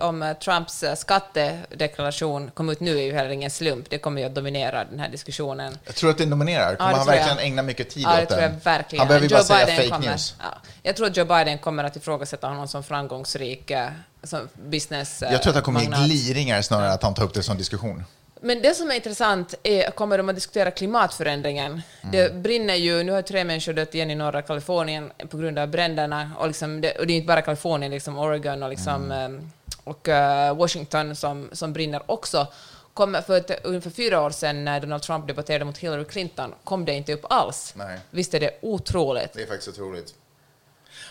[0.00, 3.90] om eh, Trumps eh, skattedeklaration kom ut nu är ju heller ingen slump.
[3.90, 5.78] Det kommer ju att dominera den här diskussionen.
[5.86, 6.76] Jag tror att det nominerar.
[6.76, 7.24] Kommer det han tror jag.
[7.24, 8.60] verkligen ägna mycket tid Ja, det åt tror jag den?
[8.64, 9.00] verkligen.
[9.00, 10.34] Han behöver ju bara säga Biden fake kommer, news.
[10.38, 13.88] Ja, jag tror att Joe Biden kommer att ifrågasätta honom som framgångsrik eh,
[14.22, 16.06] som business Jag tror att han kommer ge magnat.
[16.08, 18.04] gliringar snarare än att han tar upp det som diskussion.
[18.42, 21.70] Men det som är intressant är, kommer de att diskutera klimatförändringen?
[22.02, 22.12] Mm.
[22.12, 25.68] Det brinner ju, nu har tre människor dött igen i norra Kalifornien på grund av
[25.68, 29.50] bränderna, och, liksom det, och det är inte bara Kalifornien, liksom Oregon och, liksom, Mm.
[29.90, 32.46] Och eh, Washington som, som brinner också.
[32.94, 36.84] Kom, för ett, ungefär fyra år sedan när Donald Trump debatterade mot Hillary Clinton kom
[36.84, 37.72] det inte upp alls.
[37.76, 37.98] Nej.
[38.10, 39.32] Visst är det otroligt?
[39.32, 40.14] Det är faktiskt otroligt.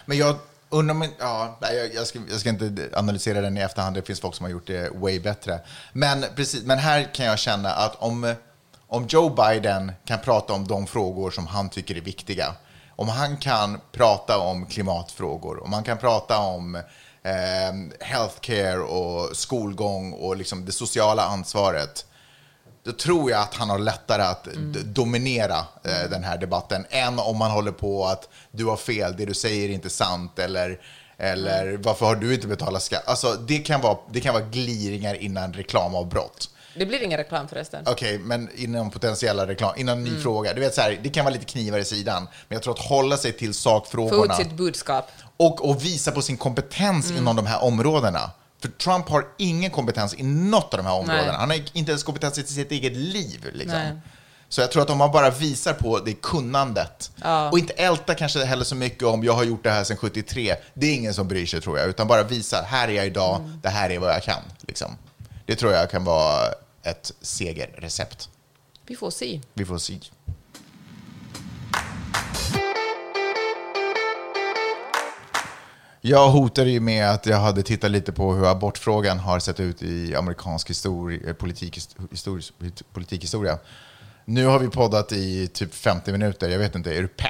[0.05, 0.35] Men jag
[0.69, 1.07] undrar om...
[1.19, 3.95] Ja, jag, jag, ska, jag ska inte analysera den i efterhand.
[3.95, 5.59] Det finns folk som har gjort det way bättre.
[5.93, 8.35] Men, precis, men här kan jag känna att om,
[8.87, 12.55] om Joe Biden kan prata om de frågor som han tycker är viktiga,
[12.95, 16.81] om han kan prata om klimatfrågor, om han kan prata om
[17.23, 22.05] eh, healthcare och skolgång och liksom det sociala ansvaret,
[22.83, 27.19] då tror jag att han har lättare att d- dominera eh, den här debatten än
[27.19, 30.79] om man håller på att du har fel, det du säger är inte sant eller,
[31.17, 33.03] eller varför har du inte betalat skatt?
[33.07, 36.49] Alltså, det, kan vara, det kan vara gliringar innan reklamavbrott.
[36.75, 37.83] Det blir ingen reklam förresten.
[37.87, 40.21] Okej, men innan potentiella reklam, innan ny Mm.
[40.21, 40.53] fråga.
[40.53, 42.79] Du vet, så här, det kan vara lite knivar i sidan, men jag tror att
[42.85, 45.11] hålla sig till Få ut sakfrågorna sitt budskap.
[45.39, 47.17] Och, och visa på sin kompetens Mm.
[47.21, 48.31] inom de här områdena.
[48.61, 51.25] För Trump har ingen kompetens i något av de här områdena.
[51.27, 51.35] Nej.
[51.35, 53.49] Han har inte ens kompetens i sitt eget liv.
[53.53, 54.01] Liksom.
[54.49, 57.49] Så jag tror att om man bara visar på det kunnandet Ja.
[57.51, 60.55] och inte älta kanske heller så mycket om jag har gjort det här sedan 73.
[60.73, 63.39] Det är ingen som bryr sig tror jag, utan bara visar här är jag idag,
[63.39, 63.59] Mm.
[63.63, 64.41] det här är vad jag kan.
[64.67, 64.97] Liksom.
[65.45, 66.45] Det tror jag kan vara
[66.83, 68.29] ett segerrecept.
[68.87, 69.41] Vi får se.
[69.53, 69.99] Vi får se.
[76.01, 79.83] Jag hotade ju med att jag hade tittat lite på hur abortfrågan har sett ut
[79.83, 81.79] i amerikansk histori- eh, politik,
[82.11, 82.53] historisk,
[82.93, 83.57] politikhistoria.
[84.25, 86.49] Nu har vi poddat i typ 50 minuter.
[86.49, 87.29] Jag vet inte, är du pepp?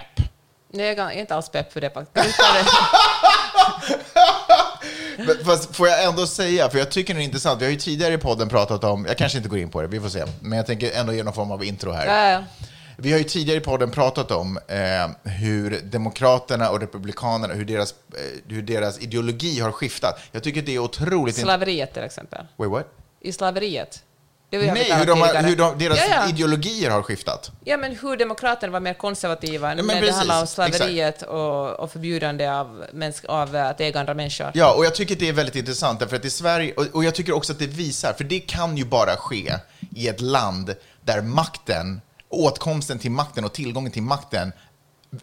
[0.74, 1.90] Nej, jag är inte alls pepp för det.
[5.46, 7.62] Fast får jag ändå säga, för jag tycker det är intressant.
[7.62, 9.88] Vi har ju tidigare i podden pratat om, jag kanske inte går in på det,
[9.88, 10.24] vi får se.
[10.42, 12.06] Men jag tänker ändå ge någon form av intro här.
[12.06, 12.44] Ja, ja.
[13.02, 17.92] Vi har ju tidigare i podden pratat om eh, hur Demokraterna och Republikanerna, hur deras,
[17.92, 20.20] eh, hur deras ideologi har skiftat.
[20.32, 21.36] Jag tycker det är otroligt...
[21.36, 22.46] Slaveriet till exempel.
[22.58, 22.88] Wait, what?
[23.22, 24.04] I slaveriet.
[24.50, 26.30] Det Nej, hur, de har, hur de, deras ja, ja.
[26.30, 27.52] ideologier har skiftat.
[27.64, 31.80] ja, men hur demokraterna var mer konservativa men när det precis, handlar om slaveriet och,
[31.80, 32.86] och förbjudande av,
[33.28, 34.52] av eh, att äga andra människor.
[34.54, 37.16] Ja, och jag tycker det är väldigt intressant, därför att i Sverige, och, och jag
[37.16, 39.56] tycker också att det visar, för det kan ju bara ske
[39.96, 44.52] i ett land där makten, åtkomsten till makten och tillgången till makten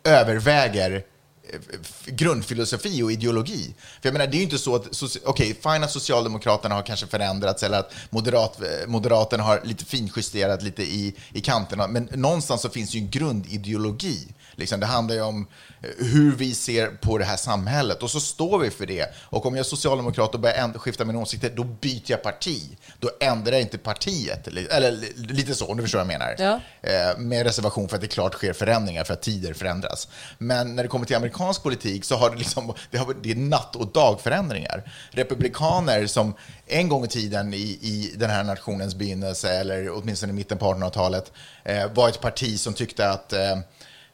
[0.04, 1.04] överväger
[1.52, 1.60] eh,
[2.06, 3.74] grundfilosofi och ideologi.
[4.02, 7.06] För jag menar, det är ju inte så att, okej, fine att Socialdemokraterna har kanske
[7.06, 12.62] förändrats eller att moderat, eh, Moderaterna har lite finjusterat lite i, i kanterna, men någonstans
[12.62, 14.28] så finns ju en grundideologi.
[14.56, 15.46] Liksom, det handlar ju om
[15.82, 19.14] eh, hur vi ser på det här samhället och så står vi för det.
[19.22, 22.62] Och om jag är socialdemokrat och börjar skifta mina åsikter, då byter jag parti.
[23.00, 24.46] Då ändrar jag inte partiet.
[24.46, 26.34] Eller, eller li- lite så, om du förstår vad jag menar.
[26.38, 26.60] Ja.
[26.90, 30.08] Eh, med reservation för att det klart sker förändringar, för att tider förändras.
[30.38, 33.34] Men när det kommer till amerikansk politik så har det, liksom, det, har, det är
[33.36, 34.92] natt och dagförändringar.
[35.10, 36.34] Republikaner som
[36.66, 40.74] en gång i tiden i, i den här nationens begynnelse, eller åtminstone i mitten på
[40.74, 41.32] 1800-talet,
[41.64, 43.58] eh, var ett parti som tyckte att eh,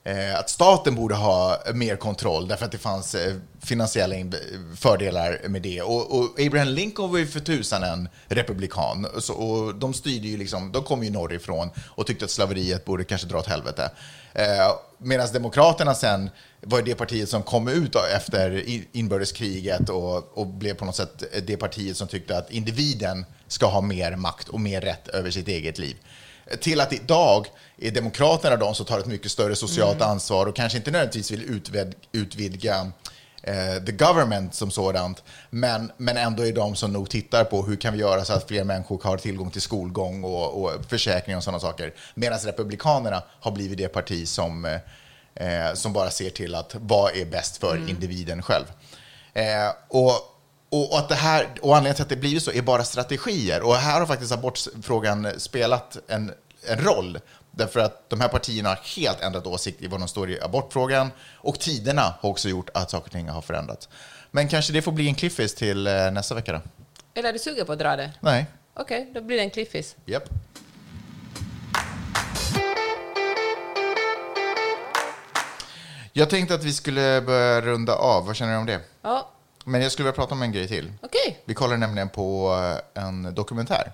[0.04, 4.14] Eh, att staten borde ha mer kontroll därför att det fanns eh, finansiella
[4.76, 5.82] fördelar med det.
[5.82, 9.06] Och, och Abraham Lincoln var ju för tusan en republikan.
[9.18, 13.04] Så, och de styrde ju liksom, de kom ju norrifrån och tyckte att slaveriet borde
[13.04, 13.90] kanske dra åt helvete.
[14.32, 14.46] Eh,
[14.98, 16.30] Medan Demokraterna sen
[16.60, 21.56] var det partiet som kom ut efter inbördeskriget och, och blev på något sätt det
[21.56, 25.78] partiet som tyckte att individen ska ha mer makt och mer rätt över sitt eget
[25.78, 25.96] liv
[26.60, 27.46] till att idag
[27.78, 31.42] är Demokraterna de som tar ett mycket större socialt ansvar och kanske inte nödvändigtvis vill
[31.42, 32.92] utvid, utvidga
[33.42, 37.76] eh, the government som sådant, men, men ändå är de som nog tittar på hur
[37.76, 41.44] kan vi göra så att fler människor har tillgång till skolgång och, och försäkring och
[41.44, 41.94] sådana saker.
[42.14, 44.64] Medan Republikanerna har blivit det parti som,
[45.34, 48.64] eh, som bara ser till att vad är bäst för individen själv.
[49.34, 50.31] Eh, och
[50.72, 53.62] och, att det här, och anledningen till att det blivit så är bara strategier.
[53.62, 56.32] Och här har faktiskt abortfrågan spelat en,
[56.68, 57.18] en roll
[57.54, 61.10] Därför att de här partierna har helt ändrat åsikt i vad de står i abortfrågan
[61.34, 63.88] och tiderna har också gjort att saker och ting har förändrats.
[64.30, 66.60] Men kanske det får bli en cliffis till eh, nästa vecka då?
[67.14, 68.10] Eller är du sugen på att dra det?
[68.20, 68.46] Nej.
[68.74, 69.96] Okej, då blir det en cliffis.
[70.04, 70.24] Japp.
[76.12, 78.26] Jag tänkte att vi skulle börja runda av.
[78.26, 78.80] Vad känner du om det?
[79.02, 79.30] Ja,
[79.64, 80.92] Men jag skulle vilja prata om en grej till.
[81.02, 81.42] okej.
[81.44, 82.54] Vi kollar nämligen på
[82.94, 83.92] eh, en dokumentär.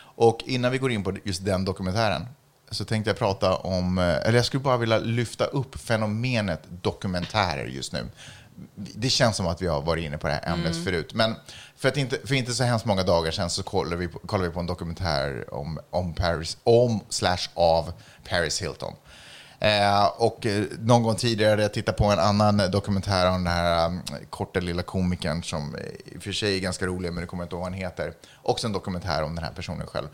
[0.00, 2.26] Och innan vi går in på just den dokumentären
[2.70, 7.66] så tänkte jag prata om, eh, eller jag skulle bara vilja lyfta upp fenomenet dokumentärer
[7.66, 8.06] just nu.
[8.74, 11.14] Det känns som att vi har varit inne på det här ämnet förut.
[11.14, 11.34] Men
[11.76, 14.48] för, att inte, för inte så hemskt många dagar sedan så kollade vi på, kollade
[14.48, 17.92] vi på en dokumentär om, om, Paris, om slash av
[18.28, 18.94] Paris Hilton.
[19.60, 23.52] Eh, och eh, någon gång tidigare hade jag tittat på en annan dokumentär om den
[23.52, 24.00] här um,
[24.30, 27.42] korta lilla komikern som eh, i och för sig är ganska rolig, men det kommer
[27.42, 28.12] jag inte ihåg vad han heter.
[28.42, 30.08] Också en dokumentär om den här personen själv.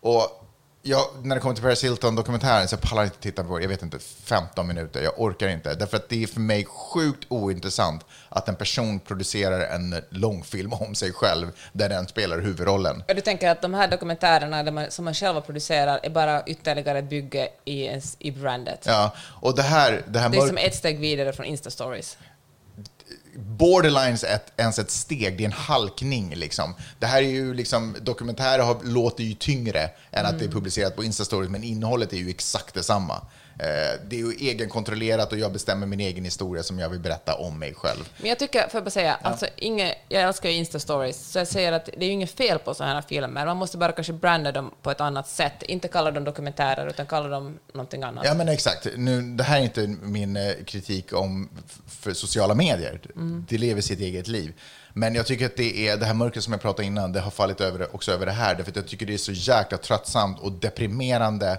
[0.00, 0.49] Och
[0.82, 3.82] jag, när det kommer till Paris Hilton-dokumentären så pallar jag inte titta på, jag vet
[3.82, 5.02] inte, 15 minuter.
[5.02, 5.74] Jag orkar inte.
[5.74, 10.94] Därför att det är för mig sjukt ointressant att en person producerar en långfilm om
[10.94, 13.02] sig själv där den spelar huvudrollen.
[13.06, 17.10] Du tänker att de här dokumentärerna man, som man själva producerar är bara ytterligare ett
[17.10, 18.84] bygge i, ens, i brandet?
[18.86, 22.16] Ja, och det här, det här Det är som ett steg vidare från Insta-stories.
[23.36, 26.34] Borderlines ett, ens ett steg, det är en halkning.
[26.34, 26.74] Liksom.
[26.98, 30.96] Det här är ju liksom, dokumentärer har, låter ju tyngre än att det är publicerat
[30.96, 33.26] på Instastories, men innehållet är ju exakt detsamma.
[33.62, 37.34] Eh, det är ju egenkontrollerat och jag bestämmer min egen historia som jag vill berätta
[37.34, 38.08] om mig själv.
[38.18, 41.48] Men jag tycker, får jag bara säga, alltså, inge, jag älskar ju Insta-stories, så jag
[41.48, 43.46] säger att det är ju inget fel på sådana här filmer.
[43.46, 45.62] Man måste bara kanske branda dem på ett annat sätt.
[45.62, 48.24] Inte kalla dem dokumentärer, utan kalla dem någonting annat.
[48.24, 48.86] Ja, men exakt.
[48.96, 51.48] Nu, det här är inte min eh, kritik om
[51.86, 53.00] för sociala medier.
[53.48, 54.52] Det lever sitt eget liv.
[54.92, 57.30] Men jag tycker att det är det här mörkret som jag pratade innan, det har
[57.30, 58.54] fallit över, också över det här.
[58.54, 61.58] Därför att jag tycker det är så jäkla tröttsamt och deprimerande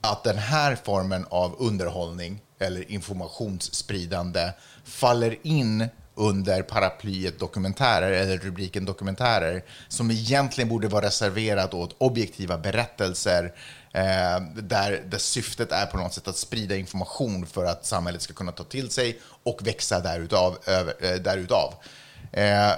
[0.00, 4.52] att den här formen av underhållning eller informationsspridande
[4.84, 12.58] faller in under paraplyet dokumentärer eller rubriken dokumentärer som egentligen borde vara reserverat åt objektiva
[12.58, 13.44] berättelser
[13.92, 18.34] eh, där, där syftet är på något sätt att sprida information för att samhället ska
[18.34, 20.58] kunna ta till sig och växa därutav.
[20.66, 21.74] Över, eh, därutav.
[22.32, 22.72] Eh,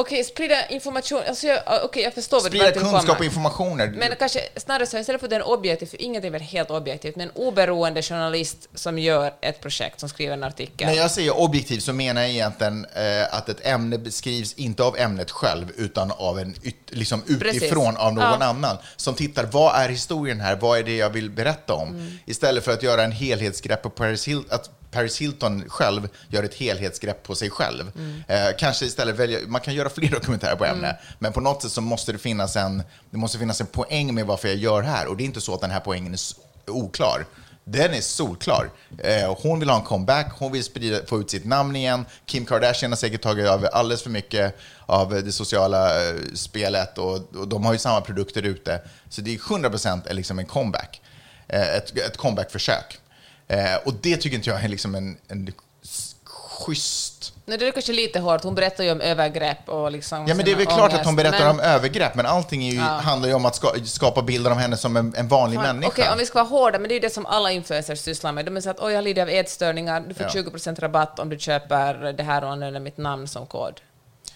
[0.00, 1.22] Okej, sprida information.
[1.28, 3.88] Alltså jag, okej, jag förstår vad sprida vart du kunskap och informationer.
[3.88, 6.40] Men kanske snarare så istället för att det är en objektiv, för ingenting är väl
[6.40, 10.86] helt objektivt, men en oberoende journalist som gör ett projekt, som skriver en artikel.
[10.86, 14.96] När jag säger objektiv så menar jag egentligen eh, att ett ämne beskrivs inte av
[14.98, 17.72] ämnet själv utan av en yt, liksom utifrån Precis.
[17.98, 18.46] av någon Ja.
[18.46, 21.88] annan som tittar, vad är historien här, vad är det jag vill berätta om?
[21.88, 22.18] Mm.
[22.26, 26.54] Istället för att göra en helhetsgrepp på Paris Hilton, att Paris Hilton själv gör ett
[26.54, 27.92] helhetsgrepp på sig själv.
[27.96, 28.22] Mm.
[28.28, 31.72] Eh, kanske istället välja, man kan göra fler dokumentärer på ämne, men på något sätt
[31.72, 35.06] så måste det finnas en, det måste finnas en poäng med varför jag gör här.
[35.06, 36.18] Och det är inte så att den här poängen är
[36.66, 37.26] oklar.
[37.70, 38.70] Den är solklar.
[38.98, 42.06] Eh, hon vill ha en comeback, hon vill sprida, få ut sitt namn igen.
[42.26, 47.36] Kim Kardashian har säkert tagit över alldeles för mycket av det sociala eh, spelet och,
[47.36, 48.80] och de har ju samma produkter ute.
[49.08, 51.00] Så det är 100% är liksom en comeback.
[51.48, 53.00] Eh, ett, ett comebackförsök.
[53.48, 55.52] Eh, och det tycker inte jag är liksom en, en
[56.24, 57.32] schysst...
[57.44, 58.42] Nej, det är kanske lite hårt.
[58.42, 60.26] Hon berättar ju om övergrepp och liksom...
[60.26, 62.72] Ja, men det är väl klart att hon berättar men- om övergrepp, men allting är
[62.72, 65.66] ju, handlar ju om att ska, skapa bilder av henne som en, en vanlig Fan,
[65.66, 65.88] människa.
[65.88, 68.32] Okej, om vi ska vara hårda, men det är ju det som alla influencers sysslar
[68.32, 68.44] med.
[68.44, 70.42] De är så att oj, jag lider av ätstörningar, du får Ja.
[70.42, 73.80] 20% rabatt om du köper det här och använder mitt namn som kod.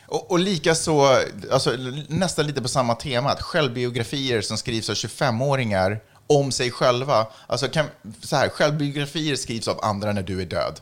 [0.07, 1.19] Och, och lika så,
[1.53, 1.71] alltså,
[2.09, 7.27] nästan lite på samma tema, att självbiografier som skrivs av 25-åringar om sig själva.
[7.47, 7.87] Alltså, kan,
[8.23, 10.81] så här, självbiografier skrivs av andra när du är död.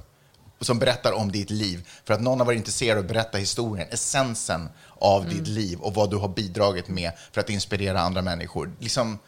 [0.60, 1.88] Som berättar om ditt liv.
[2.04, 4.68] För att någon har varit intresserad av att berätta historien, essensen
[4.98, 8.72] av ditt liv och vad du har bidragit med för att inspirera andra människor.
[8.80, 9.18] Liksom,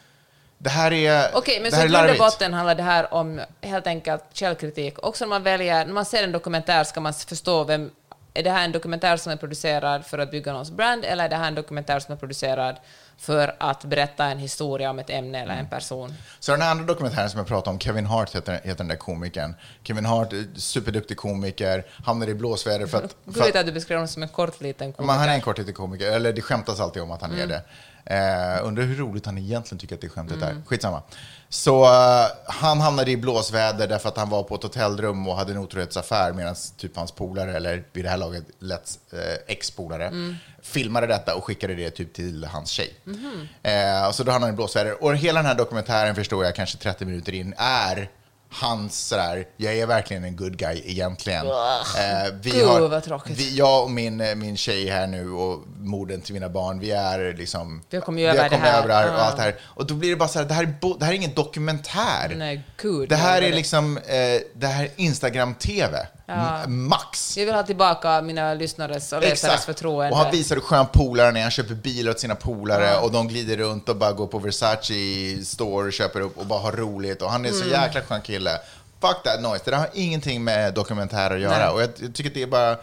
[0.59, 2.83] det här är Okej, men det så här i är grund och botten handlar det
[2.83, 5.07] här om helt enkelt källkritik.
[5.07, 7.91] Också när man väljer, när man ser en dokumentär ska man förstå vem,
[8.35, 11.29] är det här en dokumentär som är producerad för att bygga någons brand eller är
[11.29, 12.77] det här en dokumentär som är producerad
[13.19, 15.65] för att berätta en historia om ett ämne eller Mm.
[15.65, 16.15] en person?
[16.41, 19.55] Så den andra dokumentären som jag pratade om, Kevin Hart heter, heter den där komikern.
[19.83, 23.17] Kevin Hart, eh, superduktig komiker, hamnar i blåsväder för att...
[23.25, 25.15] Gulligt att du beskriver honom som en kort liten men komiker.
[25.19, 27.63] han är en kort liten komiker, eller det skämtas alltid om att han är det.
[28.05, 30.63] Eh, undrar hur roligt han egentligen tycker att det skämtet är.
[30.67, 31.03] Skitsamma.
[31.49, 35.53] Så eh, han hamnade i blåsväder därför att han var på ett hotellrum och hade
[35.53, 38.45] en otrohetsaffär medan typ hans polare, eller vid det här laget
[39.13, 42.95] eh, ex-polare, filmade detta och skickade det typ till hans tjej.
[43.63, 45.05] Eh, och så då hamnade han i blåsväder.
[45.05, 48.09] Och hela den här dokumentären förstår jag kanske 30 minuter in är
[48.53, 51.47] hans sådär, jag är verkligen en good guy egentligen.
[51.47, 51.53] Eh,
[52.43, 53.39] vi Gud, har, vad tråkigt.
[53.39, 56.91] vi, jag och min, eh, min tjej här nu och modern till mina barn, vi
[56.91, 57.83] är liksom...
[57.91, 58.79] Vi har kommit över har det här.
[58.79, 59.55] över det här och allt det här.
[59.63, 61.35] Och då blir det bara så här, det här är, bo, det här är ingen
[61.35, 62.35] dokumentär.
[62.37, 63.09] Nej, gud.
[63.09, 64.03] det här är det- liksom, eh,
[64.55, 66.07] det här är Instagram-TV.
[66.27, 67.37] M- Max.
[67.37, 70.11] Jag vill ha tillbaka mina lyssnares och läsares förtroende.
[70.13, 71.43] Och han visar hur skön polare han är.
[71.43, 75.45] Han köper bilar åt sina polare och de glider runt och bara går på Versace
[75.45, 77.23] store och köper upp och bara har roligt.
[77.23, 77.61] Och han är Mm.
[77.63, 78.61] så jäkla skön kille.
[79.01, 79.63] Fuck that noise.
[79.65, 81.59] Det där har ingenting med dokumentär att göra.
[81.59, 81.69] Nej.
[81.69, 82.79] Och jag, jag tycker att det är bara...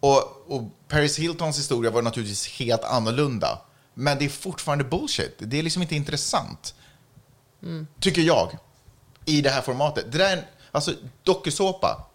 [0.00, 3.58] Och, och Paris Hiltons historia var naturligtvis helt annorlunda.
[3.94, 5.34] Men det är fortfarande bullshit.
[5.38, 6.74] Det är liksom inte intressant.
[8.00, 8.58] Tycker jag.
[9.24, 10.12] I det här formatet.
[10.12, 12.06] Det där är en, alltså dokusåpa.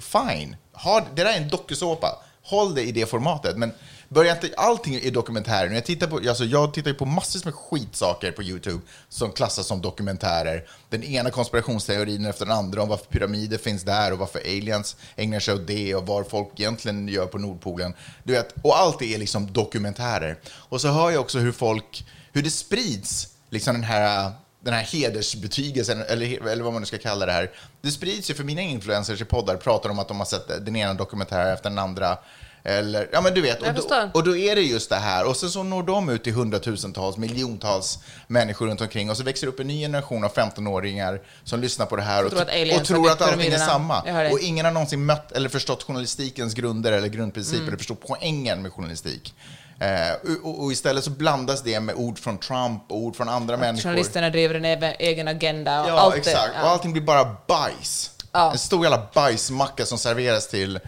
[0.00, 0.56] Fine.
[0.72, 2.22] Ha, det där är en dokusåpa.
[2.42, 3.56] Håll det i det formatet.
[3.56, 3.72] Men
[4.08, 5.70] börja inte, allting är dokumentärer.
[5.70, 9.80] Jag tittar, på, alltså jag tittar på massor med skitsaker på YouTube som klassas som
[9.80, 10.68] dokumentärer.
[10.88, 15.40] Den ena konspirationsteorin efter den andra om varför pyramider finns där och varför aliens ägnar
[15.40, 17.94] sig åt det och vad folk egentligen gör på Nordpolen.
[18.22, 20.38] Du vet, och allt det är liksom dokumentärer.
[20.46, 24.82] Och så hör jag också hur folk, hur det sprids, liksom den här den här
[24.82, 27.50] hedersbetygelsen, eller, eller vad man nu ska kalla det här.
[27.82, 30.76] Det sprids ju för mina influencers i poddar, pratar om att de har sett den
[30.76, 32.18] ena dokumentären efter den andra.
[32.64, 35.26] Eller, ja men du vet, och då, och då är det just det här.
[35.26, 39.10] Och sen så når de ut till hundratusentals, miljontals människor runt omkring.
[39.10, 42.30] Och så växer upp en ny generation av 15-åringar som lyssnar på det här och,
[42.30, 44.02] tror att och tror att allting är samma.
[44.04, 44.30] Det.
[44.30, 47.68] Och ingen har någonsin mött eller förstått journalistikens grunder eller grundprinciper, Mm.
[47.68, 49.34] eller förstått poängen med journalistik.
[49.80, 50.12] Eh,
[50.42, 53.82] och, och istället så blandas det med ord från Trump och ord från andra människor.
[53.82, 54.64] Journalisterna driver en
[54.98, 56.50] egen- agenda och Ja, allt det- exakt.
[56.56, 56.62] ja.
[56.62, 58.10] Och allting blir bara bajs.
[58.32, 58.52] Ja.
[58.52, 60.80] En stor jävla bajsmacka som serveras till eh,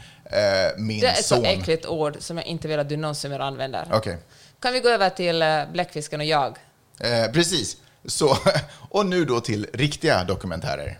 [0.78, 1.38] min Det är ett son.
[1.38, 3.88] så äckligt ord som jag inte vill att du någonsin mer använder.
[3.92, 4.18] Okej.
[4.60, 6.56] Kan vi gå över till uh, Bläckfisken och jag?
[7.00, 7.76] Eh, precis.
[8.06, 8.36] Så,
[8.90, 10.98] och nu då till riktiga dokumentärer.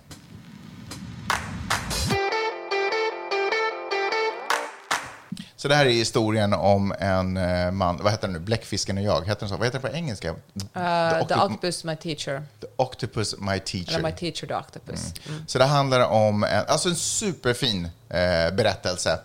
[5.63, 9.05] Så det här är historien om en eh, man, vad heter den nu, Bläckfisken och
[9.05, 9.57] jag, heter den så?
[9.57, 10.31] Vad heter den på engelska?
[10.31, 10.37] Uh,
[10.73, 12.43] the Octop- Octopus My Teacher.
[12.61, 13.99] The Octopus My Teacher.
[13.99, 15.15] Eller My Teacher the Octopus.
[15.29, 15.45] Mm.
[15.47, 19.19] Så det handlar om en, alltså en superfin eh, berättelse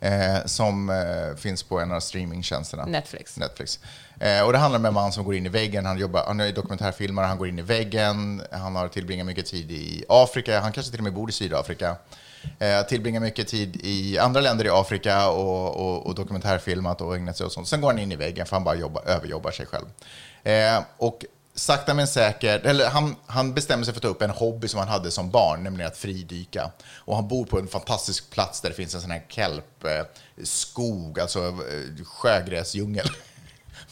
[0.00, 2.84] eh, som eh, finns på en av streamingtjänsterna.
[2.84, 3.36] Netflix.
[3.36, 3.78] Netflix.
[4.20, 5.86] Eh, och det handlar om en man som går in i väggen.
[5.86, 8.42] Han, jobbar, han är dokumentärfilmare, han går in i väggen.
[8.50, 10.60] Han har tillbringat mycket tid i Afrika.
[10.60, 11.96] Han kanske till och med bor i Sydafrika.
[12.58, 17.36] Eh, tillbringar mycket tid i andra länder i Afrika och, och, och dokumentärfilmat och ägnat
[17.36, 17.68] sig åt sånt.
[17.68, 19.86] Sen går han in i väggen för han bara jobba, överjobbar sig själv.
[20.42, 21.24] Eh, och
[21.54, 24.78] sakta men säkert, eller han, han bestämmer sig för att ta upp en hobby som
[24.78, 26.70] han hade som barn, nämligen att fridyka.
[26.94, 30.06] Och han bor på en fantastisk plats där det finns en sån här kelp, eh,
[30.44, 33.06] skog, alltså eh, sjögräsdjungel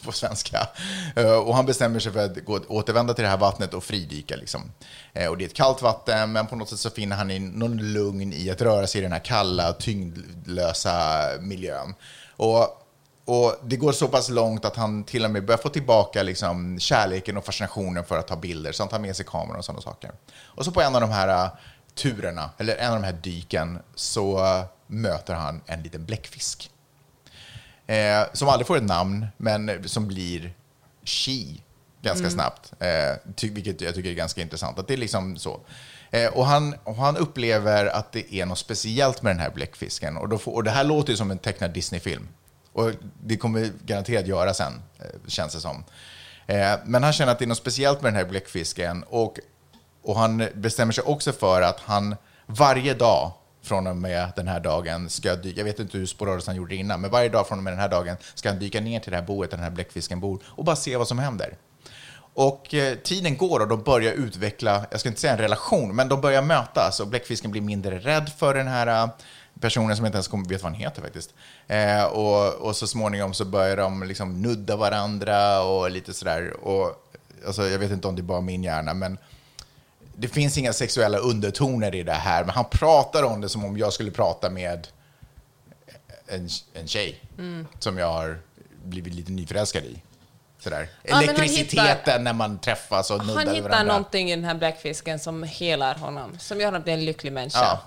[0.05, 0.69] på svenska.
[1.17, 4.37] Eh, och han bestämmer sig för att gå, återvända till det här vattnet och fridyka.
[4.37, 4.73] Liksom.
[5.13, 7.49] Eh, och det är ett kallt vatten, men på något sätt så finner han in
[7.49, 11.95] någon lugn i att röra sig i den här kalla, tyngdlösa miljön.
[12.37, 12.85] Och
[13.29, 16.79] och det går så pass långt att han till och med börjar få tillbaka liksom,
[16.79, 18.73] kärleken och fascinationen för att ta bilder.
[18.73, 20.11] Så han tar med sig kameran och sådana saker.
[20.43, 21.51] Och så på en av de här eh,
[21.95, 24.45] turerna, eller en av de här dyken, så
[24.87, 26.71] möter han en liten bläckfisk.
[27.89, 30.55] Eh, som aldrig får ett namn, men som blir
[31.05, 31.61] She
[32.03, 32.73] ganska snabbt.
[32.79, 34.79] Eh, vilket jag tycker är ganska intressant.
[34.79, 35.61] Att det är liksom så.
[36.11, 40.17] Eh, och, han, och han upplever att det är något speciellt med den här bläckfisken.
[40.17, 42.29] Och, då får, och det här låter ju som en tecknad Disney-film.
[42.73, 42.91] Och
[43.23, 45.85] det kommer garanterat göra sen, eh, känns det som.
[46.47, 49.05] Eh, men han känner att det är något speciellt med den här bläckfisken.
[49.09, 49.39] Och,
[50.03, 52.17] och han bestämmer sig också för att han
[52.47, 53.33] varje dag
[53.63, 56.75] från och med den här dagen ska dyka, jag vet inte hur sporadiskt han gjorde
[56.75, 59.01] det innan, men varje dag från och med den här dagen ska han dyka ner
[59.01, 61.57] till det här boet där den här bläckfisken bor och bara se vad som händer.
[62.35, 66.09] Och eh, tiden går och de börjar utveckla, jag ska inte säga en relation, men
[66.09, 69.11] de börjar mötas och bläckfisken blir mindre rädd för den här eh,
[69.61, 71.35] personen som inte ens kommer vet vad han heter faktiskt.
[71.67, 76.67] Eh, och, och så småningom så börjar de liksom nudda varandra och lite sådär.
[76.67, 76.93] Och,
[77.47, 79.19] alltså, jag vet inte om det är bara min hjärna, men
[80.19, 83.79] det finns inga sexuella undertoner i det här, men han pratar om det som om
[83.79, 84.89] jag skulle prata med
[86.27, 87.21] en, en tjej
[87.79, 88.39] som jag har
[88.85, 90.03] blivit lite nyförälskad i.
[90.61, 90.89] Sådär.
[91.11, 93.93] han Elektriciteten hittar- när man träffas och nuddar Han hittar varandra.
[93.93, 97.59] någonting i den här bläckfisken som helar honom, som gör honom till en lycklig människa.
[97.63, 97.81] Ja.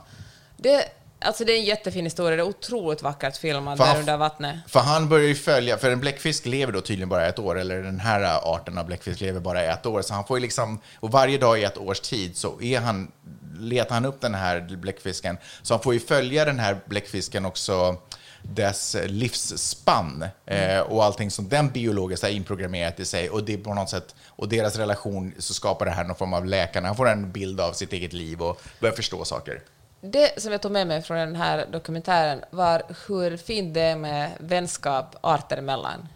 [0.57, 0.85] Det,
[1.21, 4.55] alltså det är en jättefin historia, det är otroligt vackert filmat där han- under vattnet.
[4.67, 7.83] För han börjar ju följa, för en bläckfisk lever då tydligen bara ett år, eller
[7.83, 11.11] den här arten av bläckfisk lever bara ett år, så han får ju liksom, och
[11.11, 13.11] varje dag i ett års tid så är han
[13.59, 15.37] letar han upp den här bläckfisken.
[15.61, 17.97] Så han får ju följa den här bläckfisken också
[18.43, 23.73] dess livsspann eh, och allting som den biologiskt har inprogrammerat i sig och det på
[23.73, 26.87] något sätt och deras relation så skapar det här någon form av läkande.
[26.87, 29.61] Han får en bild av sitt eget liv och börjar förstå saker.
[30.01, 33.95] Det som jag tog med mig från den här dokumentären var hur fint det är
[33.95, 36.07] med vänskap arter emellan.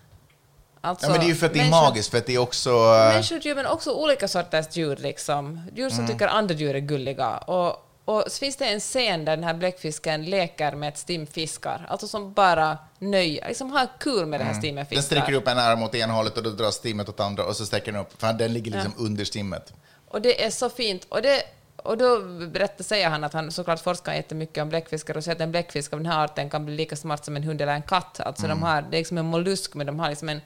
[0.82, 2.34] Alltså, Ja, men det är ju för att det är människor- magiskt, för att det
[2.36, 2.70] är också...
[2.70, 4.96] eh, Människor, djur, men också olika sorters djur.
[4.96, 5.62] Liksom.
[5.76, 5.96] Djur Mm.
[5.98, 7.38] som tycker andra djur är gulliga.
[7.38, 11.28] Och, och så finns det en scen där den här bläckfisken leker med ett stim
[11.28, 14.76] fiskar, alltså som bara nöjer, liksom har kul med det här stimmet Mm.
[14.76, 15.16] Den fiskar.
[15.16, 17.66] sträcker upp en arm åt ena hållet och då dras stimmet åt andra och så
[17.66, 19.74] sträcker den upp, för den ligger liksom under stimmet.
[20.08, 21.06] Och det är så fint.
[21.10, 21.42] Och, det,
[21.86, 25.42] och då berättar, säger han att han såklart forskar jättemycket om bläckfiskar och säger att
[25.42, 27.82] en bläckfisk av den här arten kan bli lika smart som en hund eller en
[27.82, 28.20] katt.
[28.20, 30.42] Alltså de har, det är liksom en mollusk, men de har liksom en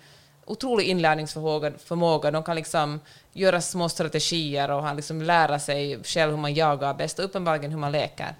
[0.46, 1.72] otrolig inlärningsförmåga.
[1.78, 2.32] Förmåga.
[2.32, 3.00] De kan liksom
[3.34, 7.72] göra små strategier och han liksom lära sig själv hur man jagar bäst och uppenbarligen
[7.72, 8.36] hur man leker.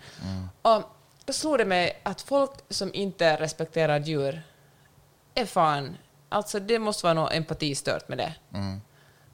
[0.62, 0.84] Och
[1.26, 4.42] då slog det mig att folk som inte respekterar djur
[5.36, 5.98] är fan...
[6.32, 8.34] Alltså det måste vara något empatistört med det.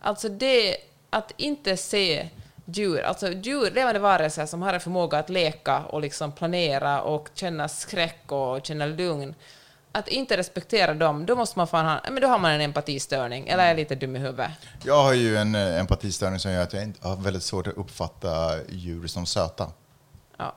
[0.01, 0.77] Alltså det,
[1.09, 2.29] att inte se
[2.65, 7.29] djur, alltså djur, levande varelser som har en förmåga att leka och liksom planera och
[7.33, 9.35] känna skräck och känna lugn,
[9.91, 13.47] att inte respektera dem, då måste man fan ha, men då har man en empatistörning,
[13.47, 14.51] eller är lite dum i huvudet.
[14.83, 18.63] Jag har ju en eh, empatistörning som gör att jag har väldigt svårt att uppfatta
[18.69, 19.71] djur som söta.
[20.37, 20.55] Ja.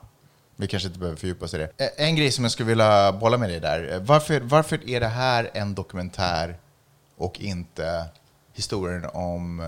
[0.55, 1.71] Vi kanske inte behöver fördjupa oss i det.
[1.77, 3.91] Eh, En grej som jag skulle vilja bolla med dig där.
[3.93, 6.57] Eh, Varför, varför är det här en dokumentär
[7.17, 8.05] och inte
[8.53, 9.59] historien om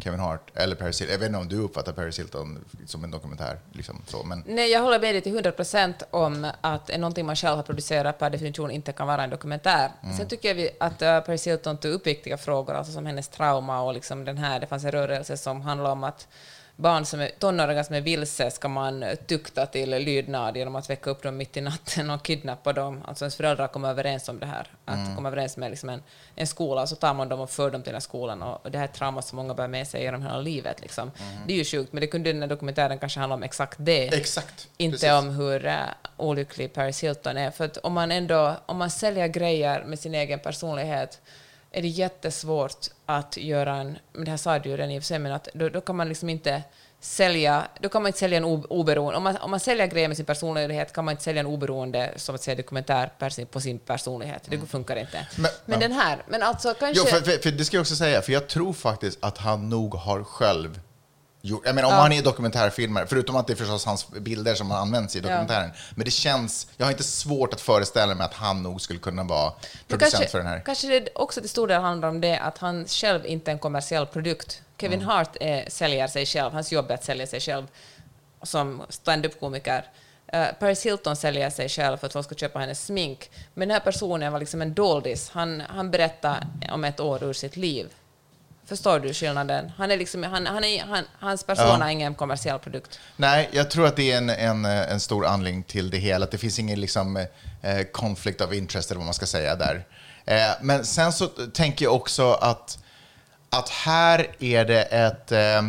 [0.00, 1.12] Kevin Hart eller Paris Hilton?
[1.12, 3.58] Jag vet inte om du uppfattar Paris Hilton som en dokumentär.
[3.72, 7.36] Liksom så, men Nej, jag håller med dig till 100 procent om att någonting man
[7.36, 9.90] själv har producerat per definition inte kan vara en dokumentär.
[10.18, 13.28] Sen tycker jag vi att uh, Paris Hilton tog upp viktiga frågor, alltså som hennes
[13.28, 16.28] trauma och liksom den här, det fanns en rörelse som handlar om att
[16.80, 21.10] barn som är, tonåringar som är vilse ska man tukta till lydnad genom att väcka
[21.10, 23.02] upp dem mitt i natten och kidnappa dem.
[23.06, 26.02] Alltså ens föräldrar kommer överens om det här, att komma överens med liksom en,
[26.34, 28.42] en skola, så tar man dem och för dem till den skolan.
[28.42, 30.80] Och, det här är trauma som många bär med sig genom hela livet.
[30.80, 31.10] Liksom.
[31.46, 34.14] Det är ju sjukt, men det kunde den här dokumentären kanske handla om exakt det.
[34.14, 34.68] exakt.
[34.76, 35.12] Inte Precis.
[35.12, 35.72] om hur uh,
[36.16, 37.50] olycklig Paris Hilton är.
[37.50, 41.20] För att om man ändå om man säljer grejer med sin egen personlighet
[41.72, 43.98] är det jättesvårt att göra en...
[44.12, 45.80] Men det här sa du ju redan i och för sig, men att då, då
[45.80, 46.62] kan man liksom inte
[47.00, 49.16] sälja, då kan man inte sälja en oberoende...
[49.16, 52.12] Om man, om man säljer grejer med sin personlighet kan man inte sälja en oberoende,
[52.16, 53.10] som att säga dokumentär
[53.50, 54.42] på sin personlighet.
[54.46, 55.16] Det funkar inte.
[55.16, 55.26] Mm.
[55.36, 57.02] Men- Men, den här, men alltså kanske...
[57.04, 59.68] Jo, för, för, för det ska jag också säga, för jag tror faktiskt att han
[59.68, 60.80] nog har själv
[61.42, 62.00] gjort, jag menar om Ja.
[62.00, 65.70] han är dokumentärfilmare, förutom att det är förstås hans bilder som har använts i dokumentären,
[65.94, 69.24] men det känns, jag har inte svårt att föreställa mig att han nog skulle kunna
[69.24, 69.52] vara
[69.88, 70.62] producent kanske, för den här.
[70.64, 73.58] Kanske det också till stor del handlar om det att han själv inte är en
[73.58, 74.62] kommersiell produkt.
[74.78, 75.08] Kevin Mm.
[75.08, 77.66] Hart är, säljer sig själv, hans jobb är att sälja sig själv
[78.42, 79.84] som stand-up-komiker.
[80.34, 83.30] Uh, Paris Hilton säljer sig själv för att folk ska köpa hennes smink.
[83.54, 85.30] Men den här personen var liksom en doldis.
[85.30, 87.88] Han, han berättar om ett år ur sitt liv.
[88.70, 89.72] Förstår du skillnaden?
[89.76, 91.84] Han är liksom, han, han är, han, hans person Ja.
[91.84, 93.00] är ingen kommersiell produkt.
[93.16, 96.24] Nej, jag tror att det är en, en, en stor anledning till det hela.
[96.24, 97.16] Att det finns ingen liksom,
[97.62, 99.84] eh, conflict of interest, eller vad man ska säga där.
[100.24, 102.78] Eh, men sen så tänker jag också att,
[103.50, 105.62] att här är det ett, eh,